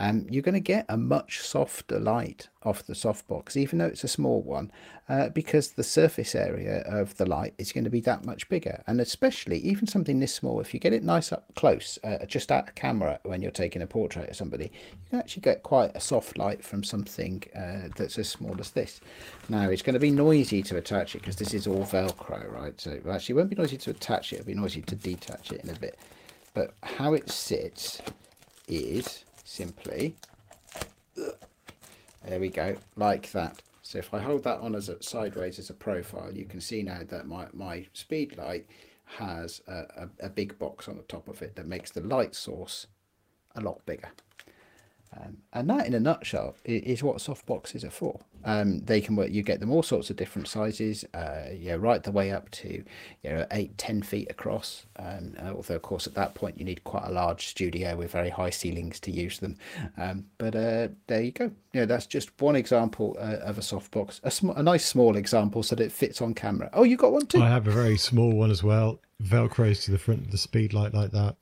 [0.00, 4.02] um, you're going to get a much softer light off the softbox, even though it's
[4.02, 4.72] a small one,
[5.10, 8.82] uh, because the surface area of the light is going to be that much bigger.
[8.86, 12.50] And especially, even something this small, if you get it nice up close, uh, just
[12.50, 15.94] at a camera when you're taking a portrait of somebody, you can actually get quite
[15.94, 19.02] a soft light from something uh, that's as small as this.
[19.50, 22.80] Now, it's going to be noisy to attach it because this is all Velcro, right?
[22.80, 25.68] So, actually, won't be noisy to attach it, it'll be noisy to detach it in
[25.68, 25.98] a bit.
[26.54, 28.00] But how it sits
[28.66, 30.14] is simply.
[31.16, 33.62] There we go like that.
[33.82, 36.82] So if I hold that on as a sideways as a profile you can see
[36.82, 38.66] now that my, my speed light
[39.18, 42.36] has a, a, a big box on the top of it that makes the light
[42.36, 42.86] source
[43.56, 44.10] a lot bigger
[45.16, 48.20] um, and that in a nutshell is, what softboxes are for.
[48.44, 52.02] Um, they can work you get them all sorts of different sizes uh, yeah right
[52.02, 52.82] the way up to
[53.22, 54.86] you know eight ten feet across.
[54.96, 58.12] Um, uh, although of course at that point you need quite a large studio with
[58.12, 59.56] very high ceilings to use them.
[59.96, 61.50] Um, but uh, there you go.
[61.72, 65.62] Yeah that's just one example uh, of a softbox a, sm- a nice small example
[65.62, 66.70] so that it fits on camera.
[66.72, 67.42] Oh you got one too.
[67.42, 69.00] I have a very small one as well.
[69.22, 71.36] Velcros to the front of the speed light like that.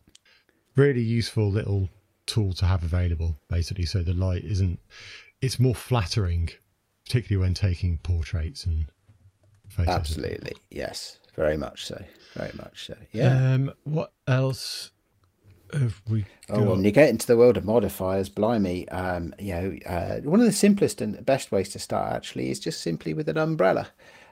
[0.75, 1.91] Really useful little
[2.29, 4.79] tool to have available, basically, so the light isn't.
[5.41, 6.51] It's more flattering,
[7.05, 8.87] particularly when taking portraits and
[9.69, 9.95] photos.
[9.95, 12.03] absolutely yes very much so
[12.35, 14.91] very much so yeah Um, what else
[15.75, 16.25] have we?
[16.49, 20.41] Oh, when you get into the world of modifiers, blimey, um, you know, uh, one
[20.41, 23.89] of the simplest and best ways to start actually is just simply with an umbrella.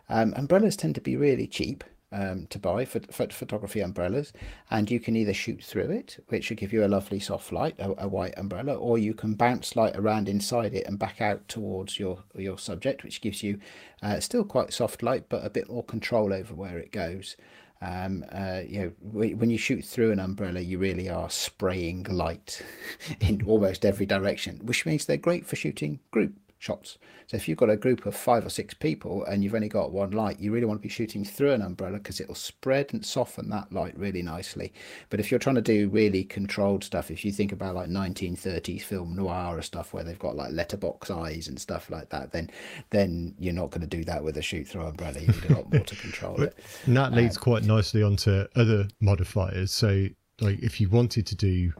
[0.08, 1.84] Um, umbrellas tend to be really cheap
[2.16, 4.32] um, to buy for, for photography umbrellas,
[4.70, 7.74] and you can either shoot through it, which will give you a lovely soft light,
[7.78, 11.46] a, a white umbrella, or you can bounce light around inside it and back out
[11.48, 13.60] towards your your subject, which gives you
[14.02, 17.36] uh, still quite soft light, but a bit more control over where it goes.
[17.82, 22.62] Um, uh, you know, when you shoot through an umbrella, you really are spraying light
[23.20, 26.98] in almost every direction, which means they're great for shooting group shots.
[27.26, 29.92] So if you've got a group of five or six people and you've only got
[29.92, 33.04] one light, you really want to be shooting through an umbrella because it'll spread and
[33.04, 34.72] soften that light really nicely.
[35.10, 38.82] But if you're trying to do really controlled stuff, if you think about like 1930s
[38.82, 42.50] film noir or stuff where they've got like letterbox eyes and stuff like that, then
[42.90, 45.20] then you're not going to do that with a shoot through umbrella.
[45.20, 46.56] You need a lot more to control it.
[46.86, 49.72] And that leads um, quite nicely onto other modifiers.
[49.72, 50.06] So,
[50.40, 51.72] like, if you wanted to do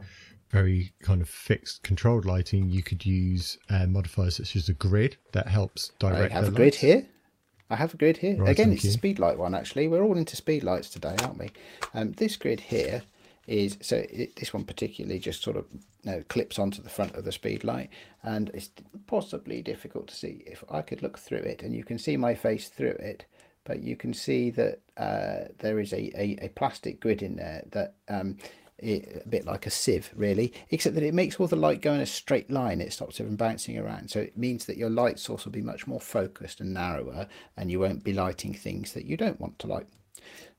[0.49, 5.17] very kind of fixed controlled lighting, you could use uh, modifiers such as a grid
[5.33, 6.33] that helps direct.
[6.33, 7.05] I have a grid here.
[7.69, 8.37] I have a grid here.
[8.37, 8.93] Right, Again, it's a you.
[8.93, 9.87] speed light one actually.
[9.87, 11.49] We're all into speed lights today, aren't we?
[11.93, 13.03] Um, this grid here
[13.45, 15.65] is so it, this one particularly just sort of
[16.03, 17.89] you know, clips onto the front of the speed light,
[18.23, 18.69] and it's
[19.07, 20.43] possibly difficult to see.
[20.45, 23.25] If I could look through it, and you can see my face through it,
[23.65, 27.63] but you can see that uh, there is a, a, a plastic grid in there
[27.71, 28.37] that um,
[28.79, 31.93] it, a bit like a sieve really except that it makes all the light go
[31.93, 32.81] in a straight line.
[32.81, 34.11] It stops it from bouncing around.
[34.11, 37.71] So it means that your light source will be much more focused and narrower and
[37.71, 39.87] you won't be lighting things that you don't want to light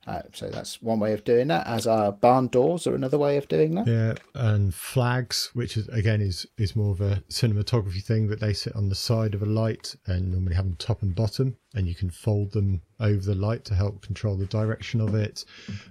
[0.09, 1.67] Uh, so that's one way of doing that.
[1.67, 3.87] As our barn doors are another way of doing that.
[3.87, 8.55] Yeah, and flags, which is again is is more of a cinematography thing, but they
[8.55, 11.87] sit on the side of a light and normally have them top and bottom, and
[11.87, 15.45] you can fold them over the light to help control the direction of it.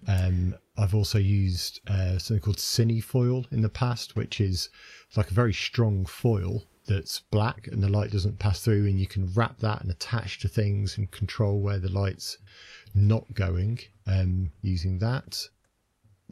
[0.08, 4.70] Um, I've also used uh, something called cinefoil in the past, which is
[5.16, 9.08] like a very strong foil that's black and the light doesn't pass through, and you
[9.08, 12.40] can wrap that and attach to things and control where the light's
[12.98, 15.48] not going um, using that.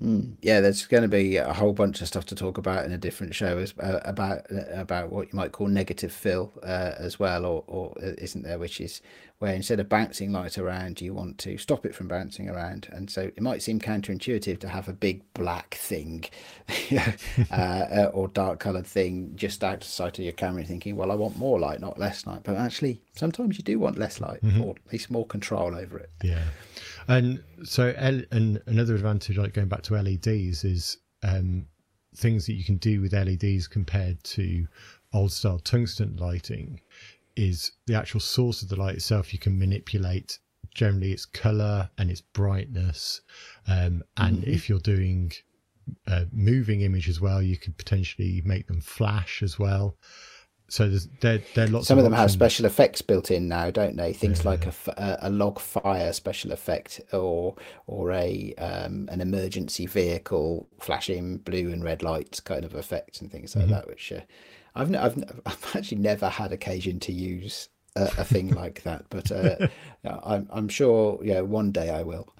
[0.02, 0.36] Mm.
[0.42, 2.98] Yeah, there's going to be a whole bunch of stuff to talk about in a
[2.98, 7.18] different show as, uh, about uh, about what you might call negative fill uh, as
[7.18, 8.60] well, or, or uh, isn't there?
[8.60, 9.02] Which is
[9.40, 13.10] where instead of bouncing light around, you want to stop it from bouncing around, and
[13.10, 16.26] so it might seem counterintuitive to have a big black thing
[16.92, 21.12] uh, uh, or dark coloured thing just out of sight of your camera, thinking, well,
[21.12, 22.42] I want more light, not less light.
[22.44, 24.62] But actually, sometimes you do want less light, mm-hmm.
[24.62, 26.12] or at least more control over it.
[26.24, 26.44] Yeah.
[27.08, 31.68] And so, and another advantage, like going back to LEDs, is um,
[32.16, 34.68] things that you can do with LEDs compared to
[35.14, 36.80] old style tungsten lighting
[37.36, 39.34] is the actual source of the light itself.
[39.34, 40.40] You can manipulate
[40.74, 43.22] generally its color and its brightness.
[43.68, 44.52] Um, and mm-hmm.
[44.52, 45.32] if you're doing
[46.08, 49.98] a moving image as well, you could potentially make them flash as well
[50.68, 51.88] so there's there there are lots.
[51.88, 52.32] Some of, of them options.
[52.32, 54.14] have special effects built in now, don't they?
[54.14, 54.50] Things yeah.
[54.50, 61.38] like a, a log fire special effect, or or a um, an emergency vehicle flashing
[61.38, 63.74] blue and red lights kind of effect, and things like mm-hmm.
[63.74, 63.88] that.
[63.88, 64.22] Which uh,
[64.76, 69.32] I've I've I've actually never had occasion to use a, a thing like that, but
[69.32, 69.68] uh,
[70.04, 72.34] I'm I'm sure yeah one day I will.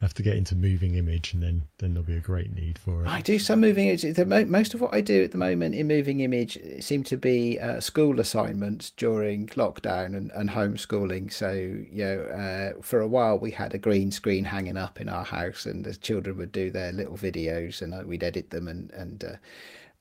[0.00, 3.04] have to get into moving image, and then then there'll be a great need for
[3.04, 3.08] it.
[3.08, 4.48] I do some moving image.
[4.48, 7.80] Most of what I do at the moment in moving image seem to be uh,
[7.80, 11.32] school assignments during lockdown and, and homeschooling.
[11.32, 15.08] So you know, uh, for a while we had a green screen hanging up in
[15.08, 18.68] our house, and the children would do their little videos, and uh, we'd edit them,
[18.68, 19.36] and and uh,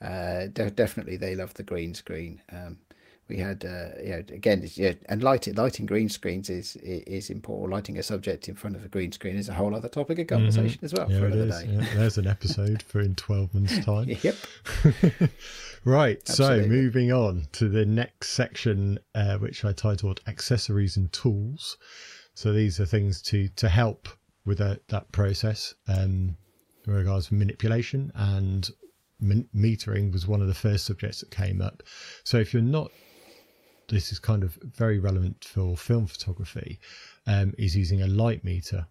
[0.01, 2.41] uh, definitely they love the green screen.
[2.51, 2.79] Um,
[3.31, 7.71] we had uh, you know again yeah, and lighting lighting green screens is is important
[7.71, 10.27] lighting a subject in front of a green screen is a whole other topic of
[10.27, 10.85] conversation mm-hmm.
[10.85, 14.09] as well yeah, for another day yeah, there's an episode for in 12 months time
[14.21, 14.35] yep
[15.85, 16.63] right Absolutely.
[16.63, 21.77] so moving on to the next section uh, which i titled accessories and tools
[22.33, 24.09] so these are things to to help
[24.45, 26.35] with that, that process um,
[26.85, 28.71] in regards to manipulation and
[29.21, 31.84] metering was one of the first subjects that came up.
[32.23, 32.91] So if you're not
[33.91, 36.79] this is kind of very relevant for film photography,
[37.27, 38.88] um, is using a light meter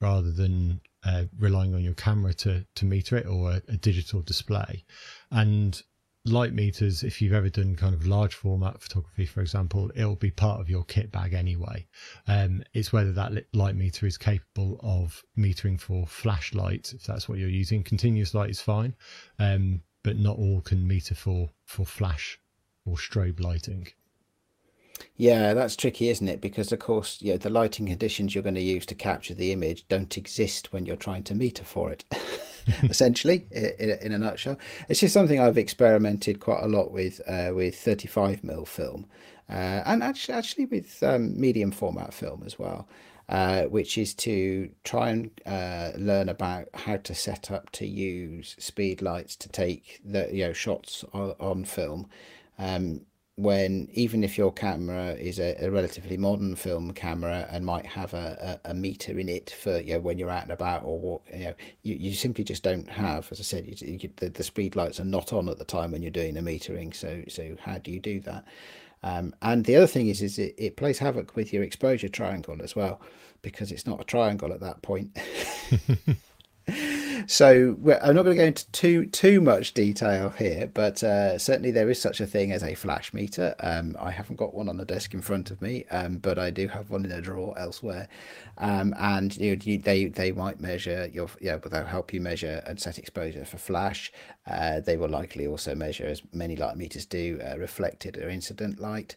[0.00, 4.20] rather than uh, relying on your camera to, to meter it or a, a, digital
[4.22, 4.84] display.
[5.30, 5.80] And
[6.24, 10.30] light meters, if you've ever done kind of large format photography, for example, it'll be
[10.30, 11.86] part of your kit bag anyway.
[12.28, 17.38] Um, it's whether that light meter is capable of metering for flashlight, if that's what
[17.38, 17.82] you're using.
[17.82, 18.94] Continuous light is fine,
[19.38, 22.38] um, but not all can meter for, for flash
[22.84, 23.88] or strobe lighting.
[25.16, 26.42] Yeah, that's tricky, isn't it?
[26.42, 29.52] Because of course, you know, the lighting conditions you're going to use to capture the
[29.52, 32.04] image don't exist when you're trying to meter for it.
[32.84, 37.52] essentially, in, in, a nutshell, it's just something I've experimented quite a lot with uh,
[37.54, 39.06] with 35 mm film,
[39.48, 42.88] uh, and actually, actually with um, medium format film as well.
[43.28, 48.56] Uh, which is to try and uh, learn about how to set up to use
[48.58, 52.08] speed lights to take the you know shots on, on film.
[52.58, 53.02] Um,
[53.42, 58.12] when even if your camera is a, a, relatively modern film camera and might have
[58.12, 60.98] a, a, a, meter in it for you know when you're out and about or
[60.98, 64.28] what you know you, you simply just don't have as I said you, you, the,
[64.28, 67.22] the speed lights are not on at the time when you're doing the metering so
[67.28, 68.44] so how do you do that?
[69.02, 72.58] Um, and the other thing is is it, it plays havoc with your exposure triangle
[72.62, 73.00] as well
[73.42, 75.16] because it's not a triangle at that point
[77.26, 81.70] so I'm not going to go into too too much detail here, but uh, certainly
[81.70, 83.54] there is such a thing as a flash meter.
[83.60, 86.50] Um, I haven't got one on the desk in front of me, um, but I
[86.50, 88.08] do have one in a drawer elsewhere.
[88.58, 92.62] Um, and you, you, they they might measure your yeah, but they'll help you measure
[92.66, 94.12] and set exposure for flash.
[94.46, 98.80] Uh, they will likely also measure, as many light meters do, uh, reflected or incident
[98.80, 99.16] light.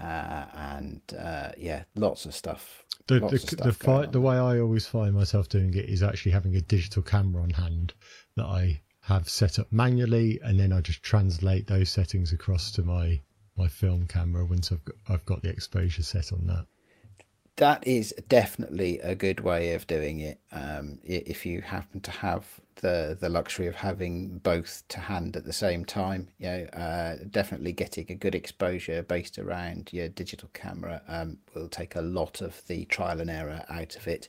[0.00, 4.86] Uh, and uh, yeah, lots of stuff the the, the, fi- the way I always
[4.86, 7.92] find myself doing it is actually having a digital camera on hand
[8.36, 12.82] that I have set up manually, and then I just translate those settings across to
[12.82, 13.20] my
[13.56, 16.66] my film camera once I've got, I've got the exposure set on that.
[17.56, 20.40] that is definitely a good way of doing it.
[20.50, 22.44] Um, if you happen to have
[22.76, 27.16] the the luxury of having both to hand at the same time, you know, uh,
[27.30, 32.40] definitely getting a good exposure based around your digital camera um, will take a lot
[32.40, 34.28] of the trial and error out of it.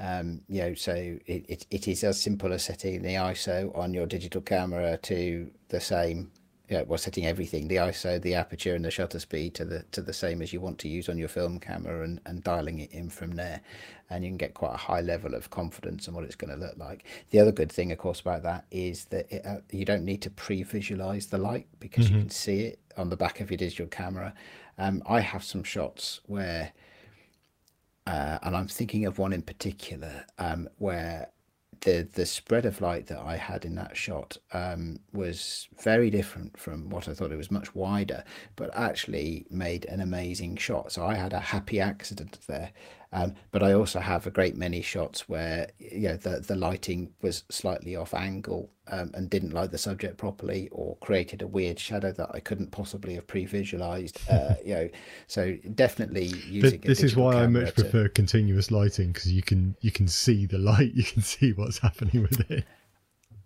[0.00, 3.94] Um, you know, so it, it, it is as simple as setting the ISO on
[3.94, 6.30] your digital camera to the same
[6.68, 10.02] yeah, well, setting everything, the ISO, the aperture, and the shutter speed to the to
[10.02, 12.92] the same as you want to use on your film camera, and and dialing it
[12.92, 13.62] in from there,
[14.10, 16.66] and you can get quite a high level of confidence in what it's going to
[16.66, 17.04] look like.
[17.30, 20.20] The other good thing, of course, about that is that it, uh, you don't need
[20.22, 22.16] to pre-visualize the light because mm-hmm.
[22.16, 24.34] you can see it on the back of your digital camera.
[24.76, 26.72] Um, I have some shots where.
[28.06, 31.28] Uh, and I'm thinking of one in particular um, where
[31.82, 36.58] the the spread of light that I had in that shot um, was very different
[36.58, 37.32] from what I thought.
[37.32, 38.24] It was much wider,
[38.56, 40.92] but actually made an amazing shot.
[40.92, 42.72] So I had a happy accident there.
[43.12, 47.14] Um, but I also have a great many shots where you know the the lighting
[47.22, 51.78] was slightly off angle um, and didn't light the subject properly, or created a weird
[51.78, 54.20] shadow that I couldn't possibly have pre-visualized.
[54.28, 54.88] Uh, you know,
[55.26, 56.80] so definitely using.
[56.80, 57.82] This, is why I much to...
[57.82, 61.78] prefer continuous lighting because you can you can see the light, you can see what's
[61.78, 62.64] happening with it.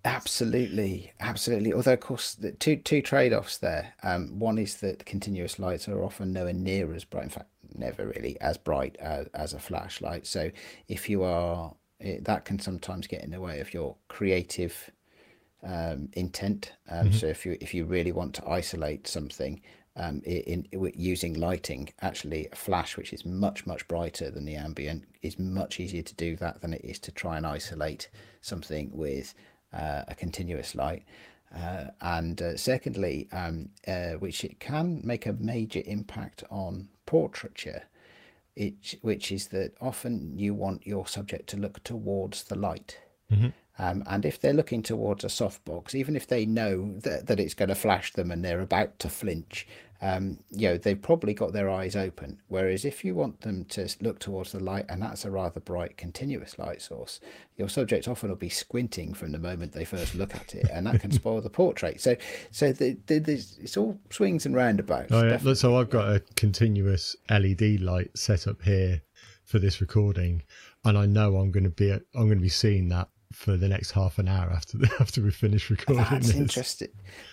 [0.04, 1.72] Absolutely, absolutely.
[1.72, 3.94] Although, of course, the two two trade offs there.
[4.02, 7.24] Um, one is that continuous lights are often nowhere near as bright.
[7.24, 7.48] In fact,
[7.78, 10.26] never really as bright as, as a flashlight.
[10.26, 10.50] So
[10.88, 14.90] if you are, it, that can sometimes get in the way of your creative
[15.62, 16.72] um, intent.
[16.88, 17.16] Um, mm-hmm.
[17.16, 19.60] So if you if you really want to isolate something
[19.96, 24.56] um, in, in, using lighting, actually a flash which is much much brighter than the
[24.56, 28.08] ambient is much easier to do that than it is to try and isolate
[28.40, 29.34] something with
[29.72, 31.04] uh, a continuous light.
[31.54, 37.84] Uh, and uh, secondly, um, uh, which it can make a major impact on portraiture,
[38.56, 42.98] it, which is that often you want your subject to look towards the light.
[43.30, 43.48] Mm-hmm.
[43.78, 47.54] Um, and if they're looking towards a softbox, even if they know that, that it's
[47.54, 49.66] going to flash them and they're about to flinch,
[50.02, 52.40] um, you know, they've probably got their eyes open.
[52.48, 55.96] Whereas if you want them to look towards the light, and that's a rather bright
[55.96, 57.20] continuous light source,
[57.56, 60.88] your subject often will be squinting from the moment they first look at it, and
[60.88, 62.00] that can spoil the portrait.
[62.00, 62.16] So,
[62.50, 63.20] so the, the,
[63.60, 65.12] it's all swings and roundabouts.
[65.12, 65.54] Oh, yeah.
[65.54, 69.02] So I've got a continuous LED light set up here
[69.44, 70.42] for this recording,
[70.84, 73.68] and I know I'm going to be I'm going to be seeing that for the
[73.68, 76.04] next half an hour after the, after we finish recording.
[76.10, 76.36] That's this.
[76.36, 76.88] interesting.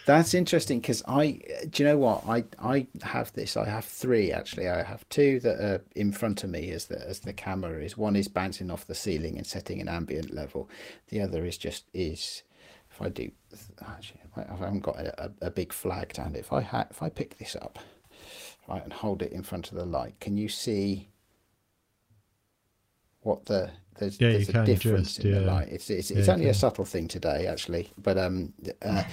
[0.05, 1.39] That's interesting because I,
[1.69, 2.23] do you know what?
[2.27, 3.55] I I have this.
[3.55, 4.67] I have three actually.
[4.67, 7.97] I have two that are in front of me as the as the camera is.
[7.97, 10.69] One is bouncing off the ceiling and setting an ambient level.
[11.09, 12.43] The other is just is.
[12.91, 13.31] If I do,
[13.87, 16.35] actually, I haven't got a, a, a big flag down.
[16.35, 17.79] If I ha- if I pick this up,
[18.67, 21.09] right, and hold it in front of the light, can you see
[23.21, 25.39] what the there's, yeah, there's a difference just, in yeah.
[25.39, 25.67] the light.
[25.69, 27.91] It's it's, it's yeah, only a subtle thing today, actually.
[27.97, 29.03] But um, uh,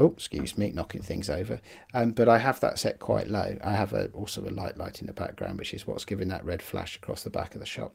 [0.00, 1.60] oh, excuse me, knocking things over.
[1.94, 3.56] Um, but I have that set quite low.
[3.62, 6.44] I have a, also a light light in the background, which is what's giving that
[6.44, 7.94] red flash across the back of the shop.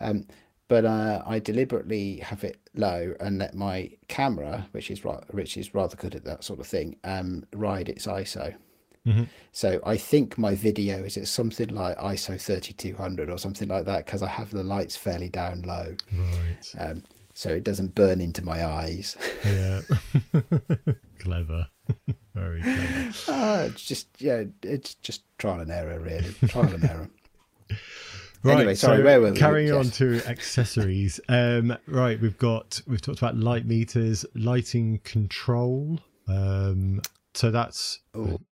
[0.00, 0.26] Um,
[0.68, 5.74] but uh, I deliberately have it low and let my camera, which is which is
[5.74, 8.54] rather good at that sort of thing, um, ride its ISO.
[9.06, 9.24] Mm-hmm.
[9.52, 14.06] So I think my video is at something like ISO 3200 or something like that
[14.06, 15.94] because I have the lights fairly down low.
[16.12, 16.74] Right.
[16.78, 17.02] Um,
[17.34, 19.16] so it doesn't burn into my eyes.
[19.44, 19.82] Yeah.
[21.18, 21.68] clever.
[22.34, 23.12] Very clever.
[23.28, 26.32] Uh, it's just yeah, it's just trial and error really.
[26.48, 27.10] Trial and error.
[28.42, 29.38] Right, anyway, sorry, so where were we?
[29.38, 29.86] Carrying yes.
[29.86, 31.18] on to accessories.
[31.28, 35.98] Um, right, we've got we've talked about light meters, lighting control,
[36.28, 37.00] um,
[37.34, 38.00] so that's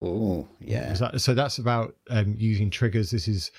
[0.03, 0.93] oh, yeah.
[0.95, 3.11] That, so that's about um, using triggers.
[3.11, 3.51] This is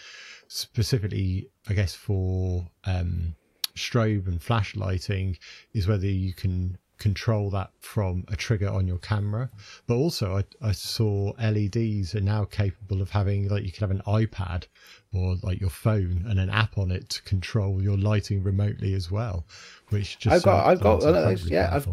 [0.48, 3.36] specifically, I guess, for um,
[3.76, 5.38] strobe and flash lighting.
[5.74, 9.50] Is whether you can control that from a trigger on your camera.
[9.88, 13.98] But also, I, I saw LEDs are now capable of having like you can have
[13.98, 14.66] an iPad
[15.14, 19.10] or like your phone and an app on it to control your lighting remotely as
[19.10, 19.46] well.
[19.90, 21.50] Which just I've got, I've got one of those.
[21.50, 21.88] Yeah, I've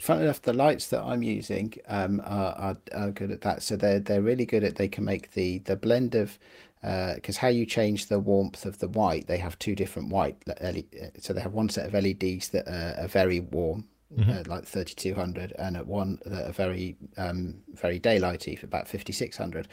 [0.00, 3.62] Funny enough, the lights that I'm using um, are, are, are, good at that.
[3.62, 6.38] So they're they're really good at they can make the the blend of
[6.80, 10.36] because uh, how you change the warmth of the white, they have two different white.
[10.46, 13.86] LED, so they have one set of LEDs that are, are very warm,
[14.16, 14.30] mm-hmm.
[14.30, 19.68] uh, like 3200, and at one that are very um, very daylighty for about 5600.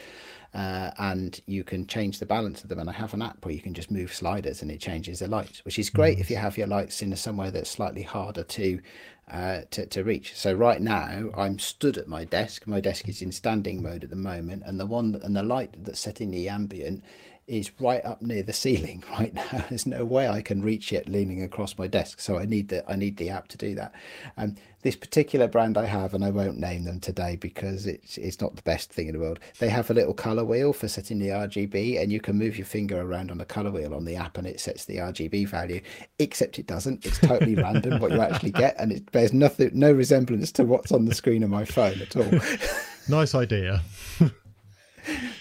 [0.54, 2.78] Uh, and you can change the balance of them.
[2.78, 5.28] And I have an app where you can just move sliders and it changes the
[5.28, 8.80] lights, which is great if you have your lights in somewhere that's slightly harder to
[9.30, 10.34] uh, to, to reach.
[10.34, 12.66] So right now I'm stood at my desk.
[12.66, 15.84] My desk is in standing mode at the moment, and the one and the light
[15.84, 17.04] that's setting the ambient
[17.48, 19.64] is right up near the ceiling right now.
[19.68, 22.20] There's no way I can reach it leaning across my desk.
[22.20, 23.94] So I need the I need the app to do that.
[24.36, 28.40] Um, this particular brand I have, and I won't name them today because it's it's
[28.40, 29.40] not the best thing in the world.
[29.58, 32.66] They have a little color wheel for setting the RGB, and you can move your
[32.66, 35.80] finger around on the color wheel on the app, and it sets the RGB value.
[36.20, 37.04] Except it doesn't.
[37.04, 40.92] It's totally random what you actually get, and it bears nothing no resemblance to what's
[40.92, 42.30] on the screen of my phone at all.
[43.08, 43.82] nice idea.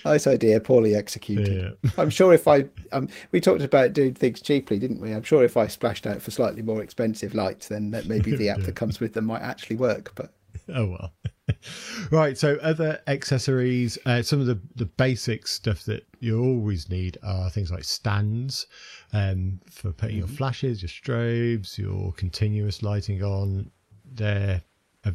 [0.05, 1.77] nice idea, poorly executed.
[1.83, 1.91] Yeah.
[1.97, 5.13] I'm sure if I, um, we talked about doing things cheaply, didn't we?
[5.13, 8.49] I'm sure if I splashed out for slightly more expensive lights, then that maybe the
[8.49, 8.65] app yeah.
[8.65, 10.13] that comes with them might actually work.
[10.15, 10.33] But
[10.73, 11.13] oh well.
[12.11, 12.37] right.
[12.37, 17.49] So other accessories, uh, some of the the basic stuff that you always need are
[17.49, 18.67] things like stands
[19.13, 20.27] um, for putting mm-hmm.
[20.27, 23.71] your flashes, your strobes, your continuous lighting on.
[24.13, 24.61] They're
[25.05, 25.11] uh,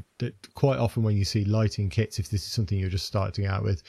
[0.54, 3.62] quite often when you see lighting kits, if this is something you're just starting out
[3.62, 3.82] with,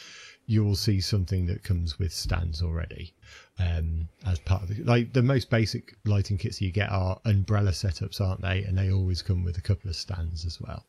[0.46, 3.14] you will see something that comes with stands already
[3.60, 7.72] um, as part of the like the most basic lighting kits you get are umbrella
[7.72, 8.64] setups, aren't they?
[8.64, 10.86] And they always come with a couple of stands as well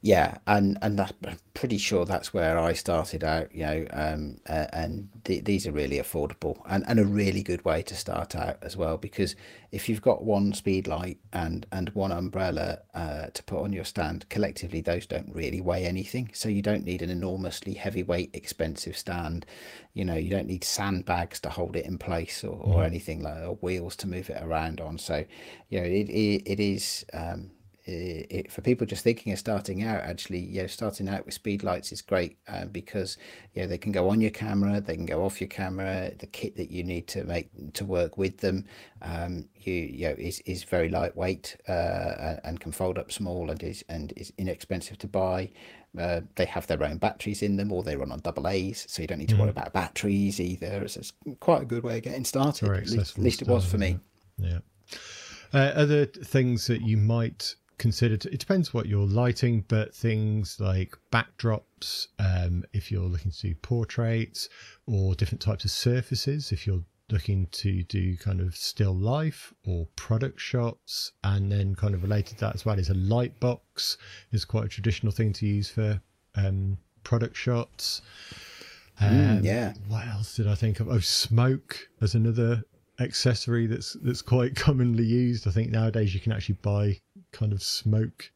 [0.00, 3.52] yeah, and and that, I'm pretty sure that's where I started out.
[3.52, 7.64] You know, um, uh, and th- these are really affordable and, and a really good
[7.64, 8.96] way to start out as well.
[8.96, 9.34] Because
[9.72, 13.84] if you've got one speed light and and one umbrella uh, to put on your
[13.84, 16.30] stand, collectively those don't really weigh anything.
[16.32, 19.46] So you don't need an enormously heavyweight, expensive stand.
[19.94, 22.86] You know, you don't need sandbags to hold it in place or, or mm.
[22.86, 24.96] anything like or wheels to move it around on.
[24.98, 25.24] So,
[25.70, 27.04] you know, it it, it is.
[27.12, 27.50] Um,
[27.88, 31.62] it, for people just thinking of starting out, actually, you know, starting out with speed
[31.62, 33.16] lights is great uh, because
[33.54, 36.12] you know they can go on your camera, they can go off your camera.
[36.18, 38.66] The kit that you need to make to work with them,
[39.00, 43.62] um, you you know, is is very lightweight uh, and can fold up small and
[43.62, 45.50] is and is inexpensive to buy.
[45.98, 49.00] Uh, they have their own batteries in them, or they run on double A's, so
[49.00, 49.40] you don't need to mm.
[49.40, 50.82] worry about batteries either.
[50.82, 52.68] It's, it's, quite a good way of getting started.
[52.68, 53.98] At least, at least, it was for me.
[54.36, 54.58] Yeah.
[55.54, 60.96] Uh, other things that you might considered it depends what you're lighting but things like
[61.12, 64.48] backdrops um, if you're looking to do portraits
[64.86, 69.86] or different types of surfaces if you're looking to do kind of still life or
[69.96, 71.12] product shots.
[71.24, 73.96] And then kind of related to that as well is a light box
[74.32, 76.00] is quite a traditional thing to use for
[76.36, 78.02] um, product shots.
[79.00, 79.74] Mm, um, yeah.
[79.86, 80.88] what else did i think of?
[80.88, 82.64] Oh smoke as another
[83.00, 85.46] accessory that's that's quite commonly used.
[85.46, 86.98] I think nowadays you can actually buy
[87.38, 88.32] kind of smoke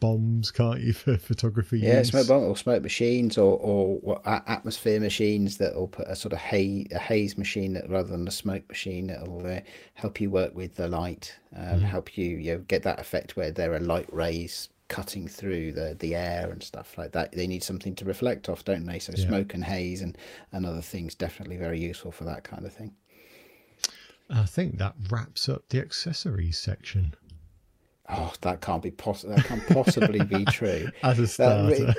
[0.00, 1.80] bombs, can't you, for photography?
[1.80, 2.10] Yeah, use?
[2.10, 6.38] smoke bomb or smoke machines or or atmosphere machines that will put a sort of
[6.38, 9.60] haze a haze machine that rather than a smoke machine that will uh,
[9.94, 11.82] help you work with the light, um, mm.
[11.82, 15.96] help you you know, get that effect where there are light rays cutting through the
[15.98, 17.32] the air and stuff like that.
[17.32, 18.98] They need something to reflect off, don't they?
[18.98, 19.26] So yeah.
[19.26, 20.18] smoke and haze and
[20.52, 22.94] and other things definitely very useful for that kind of thing.
[24.30, 27.14] I think that wraps up the accessories section.
[28.08, 29.34] Oh, that can't be possible.
[29.34, 30.88] That can't possibly be true.
[31.02, 31.94] As a starter.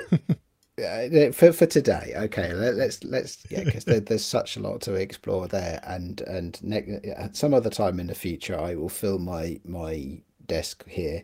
[0.78, 2.52] Uh, for for today, okay.
[2.52, 6.20] Let, us let's, let's yeah, because there, there's such a lot to explore there, and
[6.22, 7.00] and ne-
[7.32, 11.22] some other time in the future, I will fill my my desk here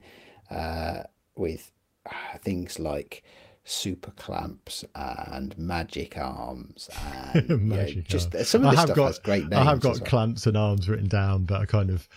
[0.51, 1.03] uh,
[1.37, 1.70] with
[2.07, 3.22] uh, things like
[3.64, 6.91] super clamps and magic arms
[7.35, 8.49] and magic know, just arms.
[8.49, 9.55] some of this stuff got, has great names.
[9.55, 10.07] I have got well.
[10.07, 12.09] clamps and arms written down, but I kind of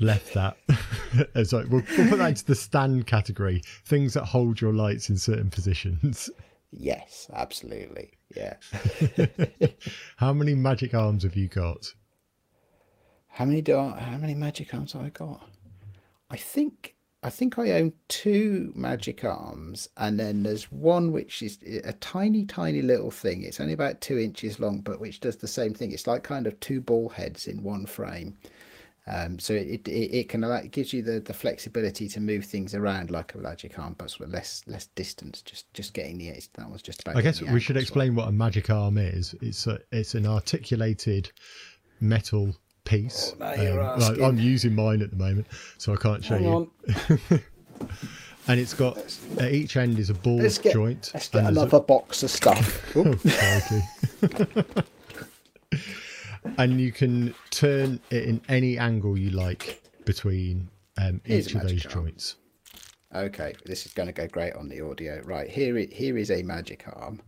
[0.00, 0.56] left that.
[1.46, 3.62] Sorry, we'll, we'll put that into the stand category.
[3.84, 6.30] Things that hold your lights in certain positions.
[6.72, 8.12] Yes, absolutely.
[8.34, 8.54] Yeah.
[10.16, 11.92] how many magic arms have you got?
[13.28, 15.48] How many do I, how many magic arms have I got?
[16.30, 21.58] I think I think I own two magic arms, and then there's one which is
[21.84, 23.44] a tiny, tiny little thing.
[23.44, 25.92] It's only about two inches long, but which does the same thing.
[25.92, 28.36] It's like kind of two ball heads in one frame.
[29.06, 32.44] Um, so it, it, it can allow, it gives you the, the flexibility to move
[32.44, 35.42] things around like a magic arm, but with less less distance.
[35.42, 36.48] Just just getting the edge.
[36.54, 37.16] that was just about.
[37.16, 39.34] I guess we should explain what a magic arm is.
[39.40, 41.32] It's a, it's an articulated
[42.00, 43.34] metal piece.
[43.40, 45.46] Oh, um, I'm using mine at the moment,
[45.78, 47.40] so I can't show Hang you.
[48.48, 48.98] and it's got
[49.38, 51.10] at each end is a ball let's get, joint.
[51.14, 51.80] Let's get another a...
[51.80, 52.84] box of stuff.
[52.96, 53.14] oh,
[56.58, 60.68] and you can turn it in any angle you like between
[60.98, 62.04] um, each of those arm.
[62.04, 62.36] joints.
[63.14, 65.20] Okay, this is going to go great on the audio.
[65.24, 67.20] Right here, here is a magic arm,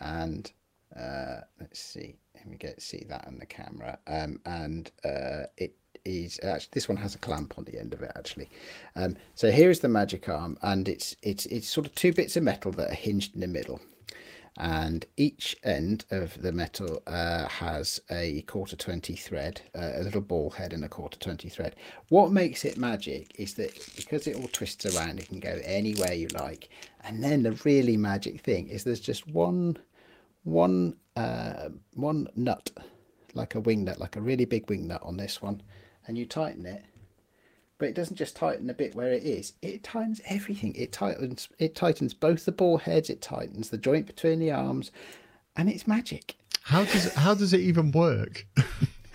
[0.00, 0.50] and
[0.98, 2.16] uh, let's see.
[2.34, 3.98] Let me get see that on the camera.
[4.06, 5.74] Um, and uh, it
[6.06, 8.48] is actually this one has a clamp on the end of it actually.
[8.96, 12.36] Um, so here is the magic arm, and it's it's it's sort of two bits
[12.36, 13.80] of metal that are hinged in the middle
[14.56, 20.20] and each end of the metal uh, has a quarter 20 thread, uh, a little
[20.20, 21.76] ball head and a quarter 20 thread.
[22.08, 26.12] What makes it magic is that because it all twists around, it can go anywhere
[26.12, 26.68] you like.
[27.04, 29.78] And then the really magic thing is there's just one,
[30.42, 32.70] one, uh, one nut,
[33.34, 35.62] like a wing nut, like a really big wing nut on this one,
[36.06, 36.84] and you tighten it
[37.80, 40.74] but it doesn't just tighten a bit where it is it tightens everything.
[40.76, 44.92] It tightens it tightens both the ball heads it tightens the joint between the arms
[45.56, 46.36] and it's magic.
[46.62, 48.46] How does how does it even work?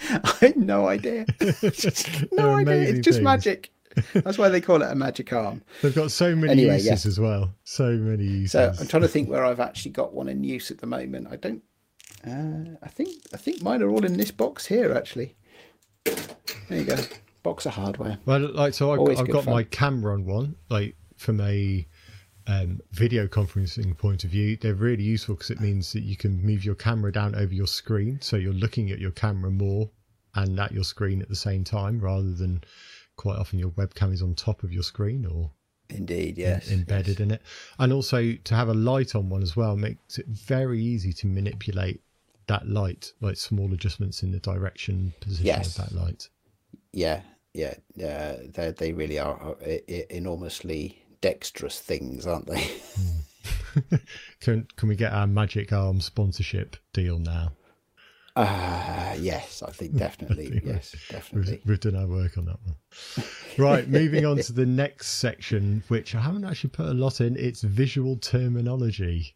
[0.10, 1.26] I had no idea.
[2.32, 2.82] No idea.
[2.82, 3.22] It's just things.
[3.22, 3.72] magic.
[4.14, 5.62] That's why they call it a magic arm.
[5.82, 7.10] They've got so many anyway, uses yeah.
[7.10, 7.54] as well.
[7.64, 8.52] So many uses.
[8.52, 11.28] So i'm trying to think where i've actually got one in use at the moment.
[11.32, 11.64] I don't
[12.28, 15.36] uh, i think i think mine are all in this box here actually.
[16.04, 16.98] There you go
[17.46, 18.18] box of hardware.
[18.26, 21.88] Well, like so, I've, I've got my camera on one, like from a
[22.48, 24.58] um, video conferencing point of view.
[24.58, 27.68] They're really useful because it means that you can move your camera down over your
[27.68, 29.90] screen, so you're looking at your camera more
[30.34, 32.64] and at your screen at the same time, rather than
[33.16, 35.52] quite often your webcam is on top of your screen or
[35.90, 36.72] Indeed, yes.
[36.72, 37.20] Embedded yes.
[37.20, 37.42] in it.
[37.78, 41.28] And also to have a light on one as well makes it very easy to
[41.28, 42.02] manipulate
[42.48, 45.78] that light, like small adjustments in the direction position yes.
[45.78, 46.28] of that light.
[46.92, 47.22] Yeah,
[47.56, 47.76] yeah,
[48.06, 49.78] uh, they they really are uh,
[50.10, 52.70] enormously dexterous things, aren't they?
[54.42, 57.54] can can we get our Magic Arm sponsorship deal now?
[58.36, 60.48] Uh, yes, I think definitely.
[60.48, 61.54] I think yes, definitely.
[61.54, 62.76] We've, we've, done our work on that one.
[63.58, 67.38] Right, moving on to the next section, which I haven't actually put a lot in.
[67.38, 69.34] It's visual terminology,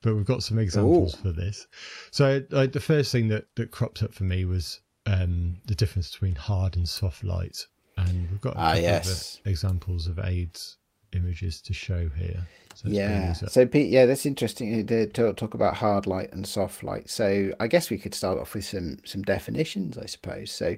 [0.00, 1.18] but we've got some examples Ooh.
[1.18, 1.66] for this.
[2.10, 6.10] So, like, the first thing that that cropped up for me was um, the difference
[6.10, 9.40] between hard and soft light, and we've got ah, yes.
[9.44, 10.76] examples of Ade's
[11.12, 12.46] images to show here.
[12.74, 13.32] So yeah.
[13.32, 17.10] So Pete, yeah, that's interesting to talk about hard light and soft light.
[17.10, 20.52] So I guess we could start off with some some definitions, I suppose.
[20.52, 20.76] So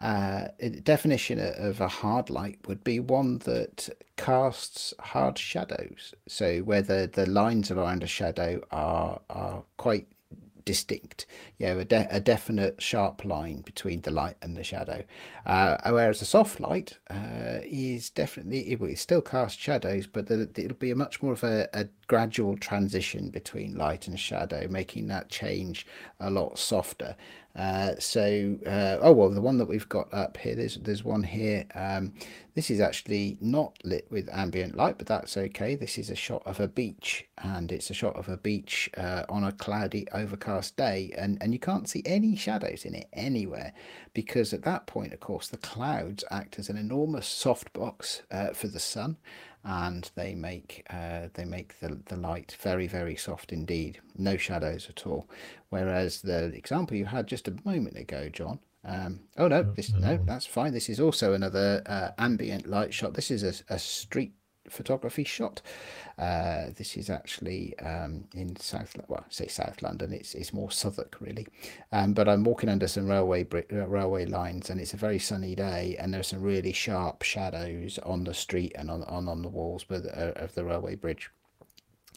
[0.00, 6.14] uh, a definition of a hard light would be one that casts hard shadows.
[6.26, 10.06] So whether the lines around a shadow are are quite
[10.64, 11.26] distinct,
[11.66, 15.04] know, a, de- a definite sharp line between the light and the shadow.
[15.46, 20.48] Uh, whereas a soft light uh, is definitely, it will still cast shadows, but the,
[20.56, 25.08] it'll be a much more of a, a gradual transition between light and shadow, making
[25.08, 25.86] that change
[26.20, 27.16] a lot softer.
[27.56, 31.22] Uh, so, uh, oh well, the one that we've got up here, there's there's one
[31.22, 31.64] here.
[31.76, 32.12] Um,
[32.56, 35.76] this is actually not lit with ambient light, but that's okay.
[35.76, 39.22] This is a shot of a beach, and it's a shot of a beach uh,
[39.28, 43.72] on a cloudy, overcast day, and and you can't see any shadows in it anywhere,
[44.14, 48.66] because at that point, of course, the clouds act as an enormous softbox uh, for
[48.66, 49.16] the sun,
[49.64, 54.00] and they make uh, they make the, the light very very soft indeed.
[54.16, 55.28] No shadows at all.
[55.70, 60.18] Whereas the example you had just a moment ago John um, oh no this no.
[60.24, 60.72] that's fine.
[60.72, 63.14] This is also another uh, ambient light shot.
[63.14, 64.34] This is a, a street
[64.68, 65.60] photography shot.
[66.18, 70.12] Uh, this is actually um, in South, well, say South London.
[70.12, 71.46] It's it's more Southwark really,
[71.92, 75.54] um, but I'm walking under some railway uh, railway lines, and it's a very sunny
[75.54, 79.48] day, and there's some really sharp shadows on the street and on on, on the
[79.48, 81.30] walls uh, of the railway bridge.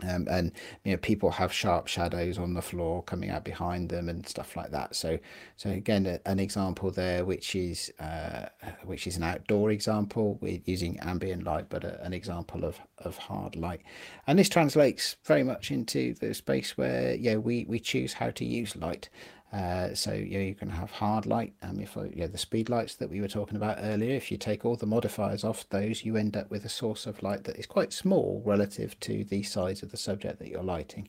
[0.03, 0.51] Um, and
[0.83, 4.55] you know people have sharp shadows on the floor coming out behind them and stuff
[4.55, 4.95] like that.
[4.95, 5.17] So
[5.55, 8.45] so again an example there which is uh,
[8.83, 13.17] which is an outdoor example with using ambient light but a, an example of of
[13.17, 13.81] hard light.
[14.27, 18.45] And this translates very much into the space where yeah we we choose how to
[18.45, 19.09] use light
[19.53, 22.95] uh, so you, you can have hard light, um, if you know, the speed lights
[22.95, 24.13] that we were talking about earlier.
[24.13, 27.23] If you take all the modifiers off those, you end up with a source of
[27.23, 31.07] light that is quite small relative to the size of the subject that you're lighting,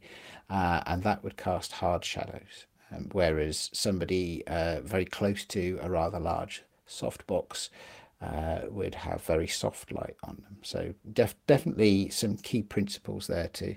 [0.48, 2.66] uh, and that would cast hard shadows.
[2.90, 7.68] Um, whereas somebody uh, very close to a rather large softbox
[8.22, 10.56] uh, would have very soft light on them.
[10.62, 13.76] So def- definitely some key principles there to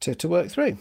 [0.00, 0.78] to, to work through.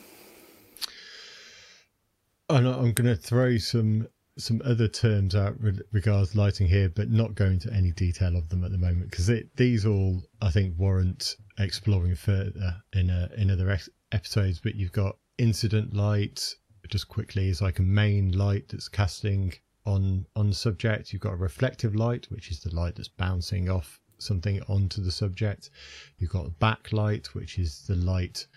[2.49, 7.35] I'm going to throw some some other terms out with regards lighting here, but not
[7.35, 11.35] go into any detail of them at the moment because these all I think warrant
[11.57, 14.59] exploring further in a, in other ex- episodes.
[14.59, 16.55] But you've got incident light,
[16.87, 19.53] just quickly is like a main light that's casting
[19.85, 21.13] on on subject.
[21.13, 25.11] You've got a reflective light, which is the light that's bouncing off something onto the
[25.11, 25.69] subject.
[26.17, 28.47] You've got backlight, which is the light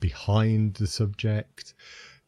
[0.00, 1.74] behind the subject.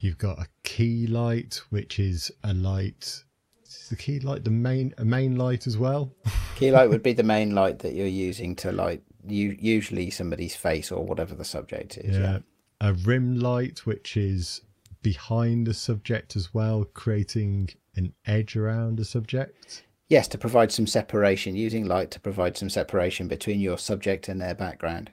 [0.05, 3.25] You've got a key light, which is a light.
[3.65, 6.13] Is the key light the main a main light as well?
[6.57, 10.55] key light would be the main light that you're using to light you usually somebody's
[10.55, 12.19] face or whatever the subject is.
[12.19, 12.33] Yeah.
[12.33, 12.39] yeah.
[12.83, 14.61] a rim light, which is
[15.01, 19.85] behind the subject as well, creating an edge around the subject.
[20.09, 24.39] Yes, to provide some separation, using light to provide some separation between your subject and
[24.39, 25.13] their background.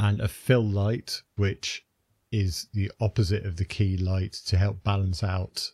[0.00, 1.84] And a fill light, which
[2.32, 5.70] is the opposite of the key light to help balance out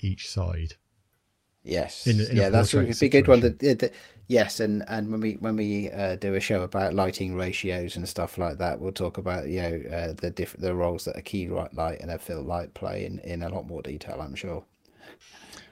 [0.00, 0.74] each side.
[1.62, 3.40] Yes, In in yeah, that's a big good one.
[3.40, 3.40] situation.
[3.40, 3.92] The, the, the-
[4.28, 8.08] yes, and and when we when we uh, do a show about lighting ratios and
[8.08, 11.22] stuff like that, we'll talk about you know uh, the different the roles that a
[11.22, 14.20] key light light and a fill light play in in a lot more detail.
[14.22, 14.64] I'm sure.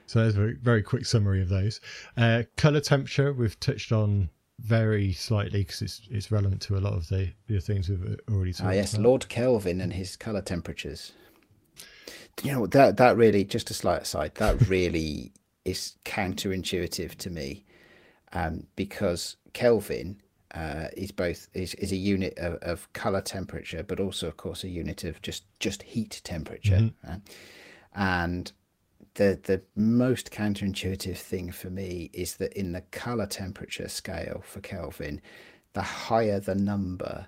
[0.05, 1.79] So there's a very, very quick summary of those.
[2.17, 4.29] Uh, color temperature we've touched on
[4.59, 8.53] very slightly because it's it's relevant to a lot of the, the things we've already
[8.53, 9.03] talked Ah, yes, about.
[9.03, 11.13] Lord Kelvin and his color temperatures.
[12.43, 14.35] You know that that really just a slight aside.
[14.35, 15.33] That really
[15.65, 17.65] is counterintuitive to me,
[18.33, 20.21] um, because Kelvin
[20.55, 24.63] uh, is both is, is a unit of, of color temperature, but also, of course,
[24.63, 26.91] a unit of just just heat temperature.
[27.07, 27.19] right?
[27.95, 28.51] And
[29.19, 34.61] the the most counterintuitive thing for me is that in the color temperature scale for
[34.61, 35.21] Kelvin,
[35.73, 37.27] the higher the number,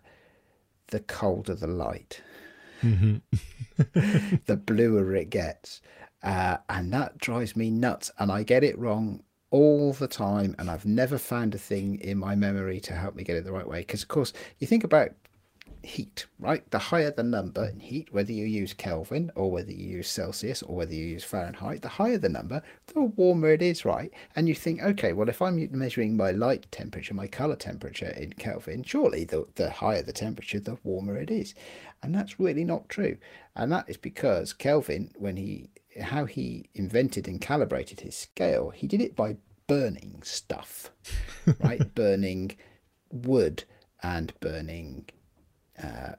[0.87, 2.21] the colder the light,
[2.81, 5.81] the bluer it gets.
[6.23, 8.09] Uh, and that drives me nuts.
[8.17, 10.55] And I get it wrong all the time.
[10.57, 13.51] And I've never found a thing in my memory to help me get it the
[13.51, 13.79] right way.
[13.79, 15.09] Because, of course, you think about
[15.83, 16.69] heat, right?
[16.71, 20.61] The higher the number in heat, whether you use Kelvin or whether you use Celsius
[20.63, 24.11] or whether you use Fahrenheit, the higher the number, the warmer it is, right?
[24.35, 28.33] And you think, okay, well, if I'm measuring my light temperature, my color temperature in
[28.33, 31.53] Kelvin, surely the, the higher the temperature, the warmer it is.
[32.03, 33.17] And that's really not true.
[33.55, 35.69] And that is because Kelvin, when he
[36.01, 39.35] how he invented and calibrated his scale, he did it by
[39.67, 40.91] burning stuff,
[41.59, 41.93] right?
[41.95, 42.55] burning
[43.11, 43.63] wood
[44.01, 45.05] and burning
[45.83, 46.13] uh,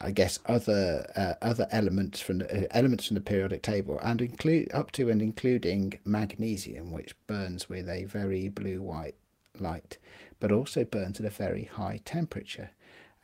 [0.00, 4.20] I guess other uh, other elements from the, uh, elements from the periodic table, and
[4.20, 9.16] include up to and including magnesium, which burns with a very blue white
[9.58, 9.98] light,
[10.40, 12.70] but also burns at a very high temperature.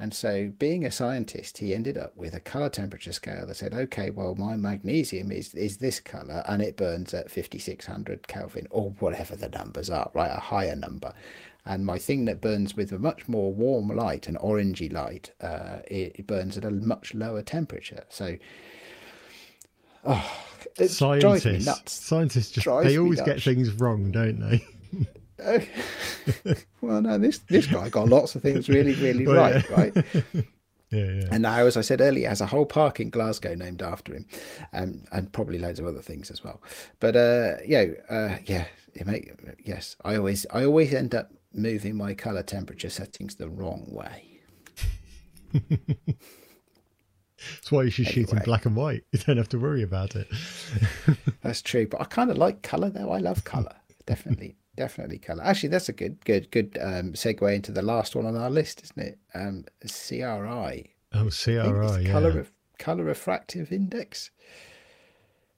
[0.01, 3.74] And so, being a scientist, he ended up with a color temperature scale that said,
[3.74, 8.91] okay, well, my magnesium is, is this color and it burns at 5600 Kelvin or
[9.01, 10.31] whatever the numbers are, right?
[10.31, 11.12] A higher number.
[11.67, 15.79] And my thing that burns with a much more warm light, an orangey light, uh,
[15.87, 18.05] it, it burns at a much lower temperature.
[18.09, 18.37] So,
[20.05, 20.37] oh,
[20.79, 21.93] it drives me Scientists, nuts.
[21.93, 24.65] scientists just Drives they always get things wrong, don't they?
[26.81, 29.77] well, no, this this guy got lots of things really, really Well, right, yeah.
[29.77, 30.05] right?
[30.91, 31.29] Yeah, yeah.
[31.31, 34.25] And now, as I said earlier, has a whole park in Glasgow named after him,
[34.73, 36.63] um, and probably loads of other things as well.
[36.99, 39.31] But uh, yeah, uh, yeah, it make,
[39.63, 44.40] yes, I always I always end up moving my color temperature settings the wrong way.
[45.53, 45.70] That's
[47.70, 49.05] why you should shoot in black and white.
[49.12, 50.26] You don't have to worry about it.
[51.42, 53.11] That's true, but I kind of like color though.
[53.11, 53.74] I love color,
[54.07, 55.44] definitely, definitely color.
[55.44, 58.82] Actually, that's a good, good, good um, segue into the last one on our list,
[58.82, 59.18] isn't it?
[59.34, 60.90] Um, CRI.
[61.14, 62.11] Oh, CRI, yeah.
[62.11, 62.46] color
[62.78, 64.30] color refractive index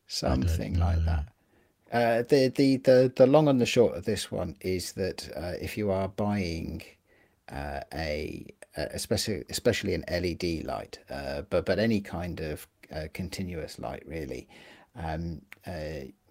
[0.07, 1.29] something like that
[1.93, 5.53] uh, the, the the the long and the short of this one is that uh,
[5.61, 6.83] if you are buying
[7.51, 13.79] uh, a especially especially an LED light uh, but but any kind of uh, continuous
[13.79, 14.49] light really
[14.97, 15.43] um,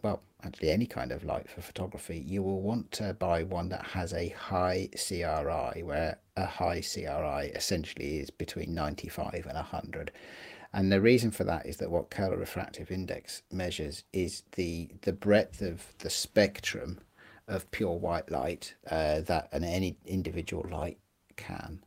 [0.01, 3.83] well actually any kind of light for photography you will want to buy one that
[3.85, 10.11] has a high CRI where a high CRI essentially is between 95 and 100
[10.73, 15.13] and the reason for that is that what color refractive index measures is the the
[15.13, 16.99] breadth of the spectrum
[17.47, 20.99] of pure white light uh, that an any individual light
[21.35, 21.83] can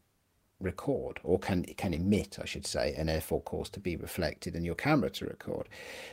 [0.63, 4.65] record or can can emit I should say and therefore cause to be reflected in
[4.65, 5.69] your camera to record.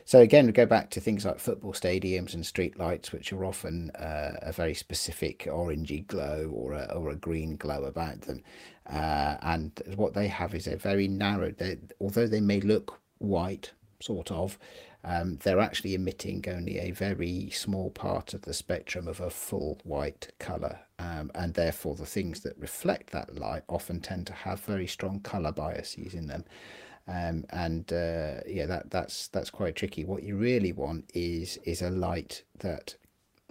[0.06, 3.46] So again we go back to things like football stadiums and street lights which are
[3.46, 8.44] often uh, a very specific orangey glow or a, or a green glow about them.
[8.90, 11.52] Uh, and what they have is a very narrow.
[11.52, 13.72] They, although they may look white
[14.02, 14.58] sort of
[15.04, 19.80] um, they're actually emitting only a very small part of the spectrum of a full
[19.84, 24.60] white color um, and therefore the things that reflect that light often tend to have
[24.62, 26.44] very strong color biases in them.
[27.08, 30.06] Um, and uh, yeah that that's that's quite tricky.
[30.06, 32.96] What you really want is is a light that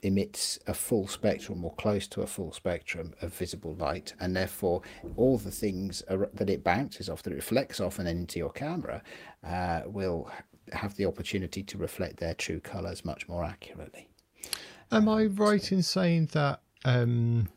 [0.03, 4.81] emits a full spectrum or close to a full spectrum of visible light and therefore
[5.17, 8.51] all the things that it bounces off that it reflects off and then into your
[8.51, 9.03] camera
[9.45, 10.31] uh, will
[10.73, 14.09] have the opportunity to reflect their true colors much more accurately
[14.91, 17.49] Am I right in saying that um,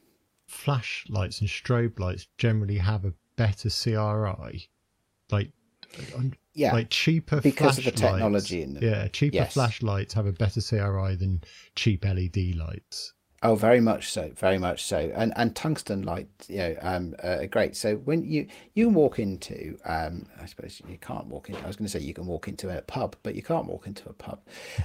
[0.47, 4.69] flashlights and strobe lights generally have a better CRI?
[5.31, 5.51] Like
[6.53, 8.83] yeah, like cheaper because of the technology in them.
[8.83, 9.53] Yeah, cheaper yes.
[9.53, 11.43] flashlights have a better CRI than
[11.75, 13.13] cheap LED lights.
[13.43, 17.47] Oh, very much so, very much so, and and tungsten light, you know, um, uh,
[17.47, 17.75] great.
[17.75, 21.55] So when you you walk into, um, I suppose you can't walk in.
[21.55, 23.87] I was going to say you can walk into a pub, but you can't walk
[23.87, 24.41] into a pub.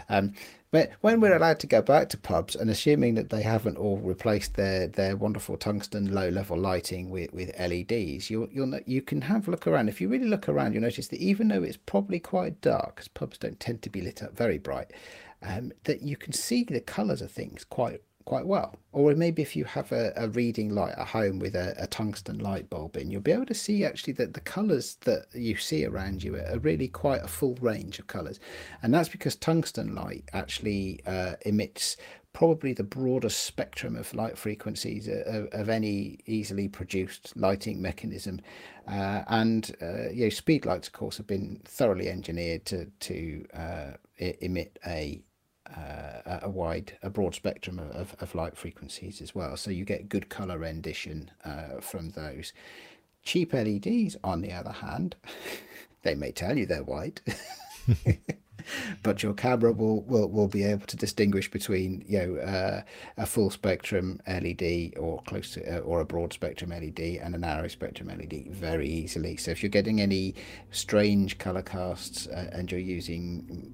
[0.08, 0.32] Um,
[0.70, 3.98] but when we're allowed to go back to pubs, and assuming that they haven't all
[3.98, 9.20] replaced their their wonderful tungsten low level lighting with with LEDs, you'll you'll you can
[9.20, 9.90] have a look around.
[9.90, 13.08] If you really look around, you'll notice that even though it's probably quite dark, because
[13.08, 14.92] pubs don't tend to be lit up very bright,
[15.42, 18.74] um, that you can see the colours of things quite quite well.
[18.92, 22.38] Or maybe if you have a, a reading light at home with a, a, tungsten
[22.38, 25.86] light bulb in, you'll be able to see actually that the colours that you see
[25.86, 28.38] around you are really quite a full range of colours.
[28.82, 31.96] And that's because tungsten light actually uh, emits
[32.32, 38.40] probably the broadest spectrum of light frequencies of, of any easily produced lighting mechanism.
[38.86, 43.46] Uh, and uh, you know, speed lights, of course, have been thoroughly engineered to, to
[43.54, 45.22] uh, emit a
[45.74, 49.56] uh, a wide, a broad spectrum of, of light frequencies as well.
[49.56, 52.52] So you get good color rendition uh, from those.
[53.22, 55.16] Cheap LEDs, on the other hand,
[56.02, 57.20] they may tell you they're white.
[59.02, 62.82] but your camera will, will will be able to distinguish between you know uh,
[63.16, 67.38] a full spectrum LED or close to uh, or a broad spectrum LED and a
[67.38, 69.36] narrow spectrum LED very easily.
[69.36, 70.34] So if you're getting any
[70.70, 73.72] strange color casts uh, and you're using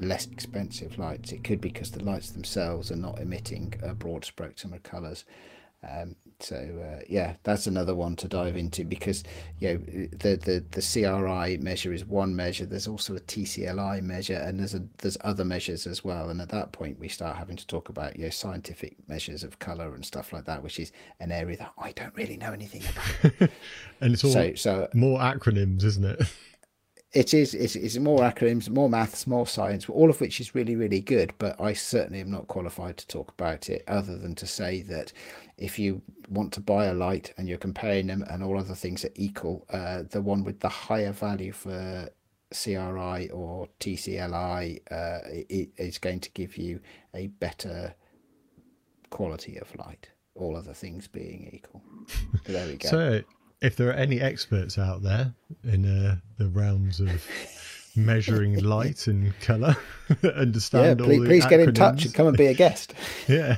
[0.00, 1.32] less expensive lights.
[1.32, 5.24] It could be because the lights themselves are not emitting a broad spectrum of colours.
[5.88, 9.24] Um, so uh, yeah, that's another one to dive into because
[9.58, 12.66] you know the, the the CRI measure is one measure.
[12.66, 16.30] There's also a TCLI measure, and there's a there's other measures as well.
[16.30, 19.58] And at that point, we start having to talk about you know scientific measures of
[19.58, 22.82] color and stuff like that, which is an area that I don't really know anything
[22.82, 23.50] about.
[24.00, 26.22] and it's all so, so more acronyms, isn't it?
[27.12, 30.76] it is it's, it's more acronyms more maths more science all of which is really
[30.76, 34.46] really good but i certainly am not qualified to talk about it other than to
[34.46, 35.12] say that
[35.58, 36.00] if you
[36.30, 39.66] want to buy a light and you're comparing them and all other things are equal
[39.70, 42.08] uh, the one with the higher value for
[42.52, 46.80] cri or tcli uh, it is going to give you
[47.14, 47.94] a better
[49.10, 51.82] quality of light all other things being equal.
[52.46, 52.88] There we go.
[52.88, 53.22] So
[53.62, 55.34] if there are any experts out there
[55.64, 57.26] in uh, the realms of
[57.94, 59.76] measuring light and color
[60.34, 62.94] understand yeah, please, please get in touch and come and be a guest.
[63.28, 63.56] Yeah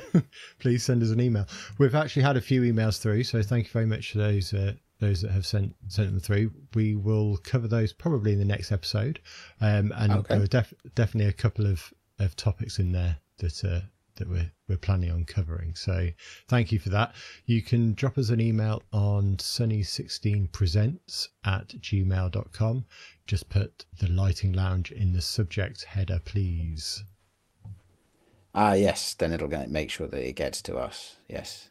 [0.59, 1.45] please send us an email.
[1.77, 4.73] We've actually had a few emails through so thank you very much to those uh,
[4.99, 6.51] those that have sent sent them through.
[6.73, 9.19] We will cover those probably in the next episode
[9.61, 10.35] um, and okay.
[10.35, 13.81] there are def- definitely a couple of of topics in there that uh,
[14.15, 15.75] that we're we're planning on covering.
[15.75, 16.09] So
[16.47, 17.13] thank you for that.
[17.45, 22.85] You can drop us an email on sunny16presents at gmail.com.
[23.27, 27.03] Just put the lighting lounge in the subject header, please.
[28.53, 29.13] Ah, yes.
[29.13, 31.17] Then it'll make sure that it gets to us.
[31.27, 31.69] Yes.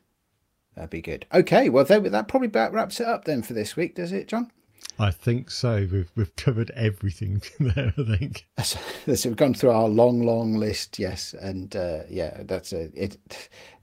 [0.75, 1.27] That'd be good.
[1.33, 1.69] Okay.
[1.69, 4.51] Well, that probably about wraps it up then for this week, does it, John?
[4.99, 5.89] I think so.
[5.91, 7.93] We've we've covered everything there.
[7.99, 8.47] I think.
[8.63, 10.99] So, we've gone through our long, long list.
[10.99, 13.19] Yes, and uh, yeah, that's a, it.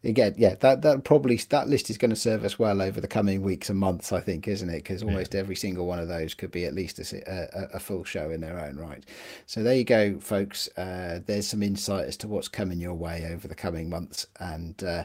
[0.04, 3.08] Again, yeah, that that probably that list is going to serve us well over the
[3.08, 4.14] coming weeks and months.
[4.14, 4.78] I think, isn't it?
[4.78, 5.42] Because almost yeah.
[5.42, 8.42] every single one of those could be at least a, a, a, full show in
[8.42, 9.06] their own right.
[9.46, 10.70] So there you go, folks.
[10.78, 14.82] Uh, there's some insight as to what's coming your way over the coming months, and.
[14.82, 15.04] Uh,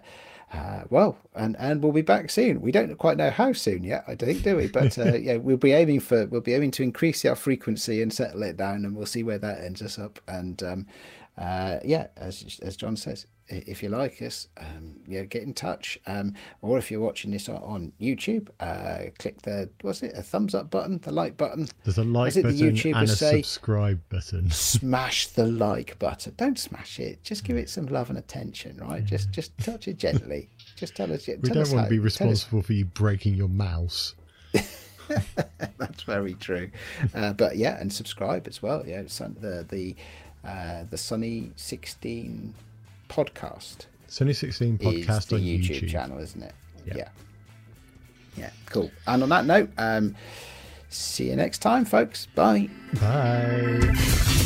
[0.53, 2.61] uh, well, and and we'll be back soon.
[2.61, 4.69] We don't quite know how soon yet, I think, do we?
[4.77, 8.13] But uh, yeah, we'll be aiming for we'll be aiming to increase our frequency and
[8.13, 10.21] settle it down, and we'll see where that ends us up.
[10.29, 10.87] And um,
[11.39, 15.99] uh, yeah, as as John says, if you like us, um, yeah, get in touch.
[16.07, 20.55] Um, or if you're watching this on YouTube, uh, click the what's it, a thumbs
[20.55, 21.69] up button, the like button.
[21.85, 24.51] There's a like button the and a say, subscribe button.
[24.51, 26.35] smash the like button.
[26.37, 27.23] Don't smash it.
[27.23, 29.03] Just give it some love and attention, right?
[29.03, 29.09] Yeah.
[29.09, 30.49] Just just touch it gently.
[30.77, 31.27] just tell us.
[31.27, 31.85] We tell don't us want how.
[31.85, 34.15] to be responsible for you breaking your mouse.
[35.79, 36.71] That's very true.
[37.15, 38.85] Uh, but yeah, and subscribe as well.
[38.87, 39.95] Yeah, the the
[40.47, 42.55] uh, the Sunny sixteen
[43.09, 43.87] podcast.
[44.09, 46.55] Sunny 16 podcast is the on YouTube, YouTube, channel, isn't it?
[46.87, 46.97] Yep.
[46.97, 47.09] Yeah.
[48.37, 48.91] Yeah, cool.
[49.07, 50.15] And on that note, um,
[50.91, 52.27] see you next time, folks.
[52.27, 52.69] Bye.
[53.01, 54.43] Bye.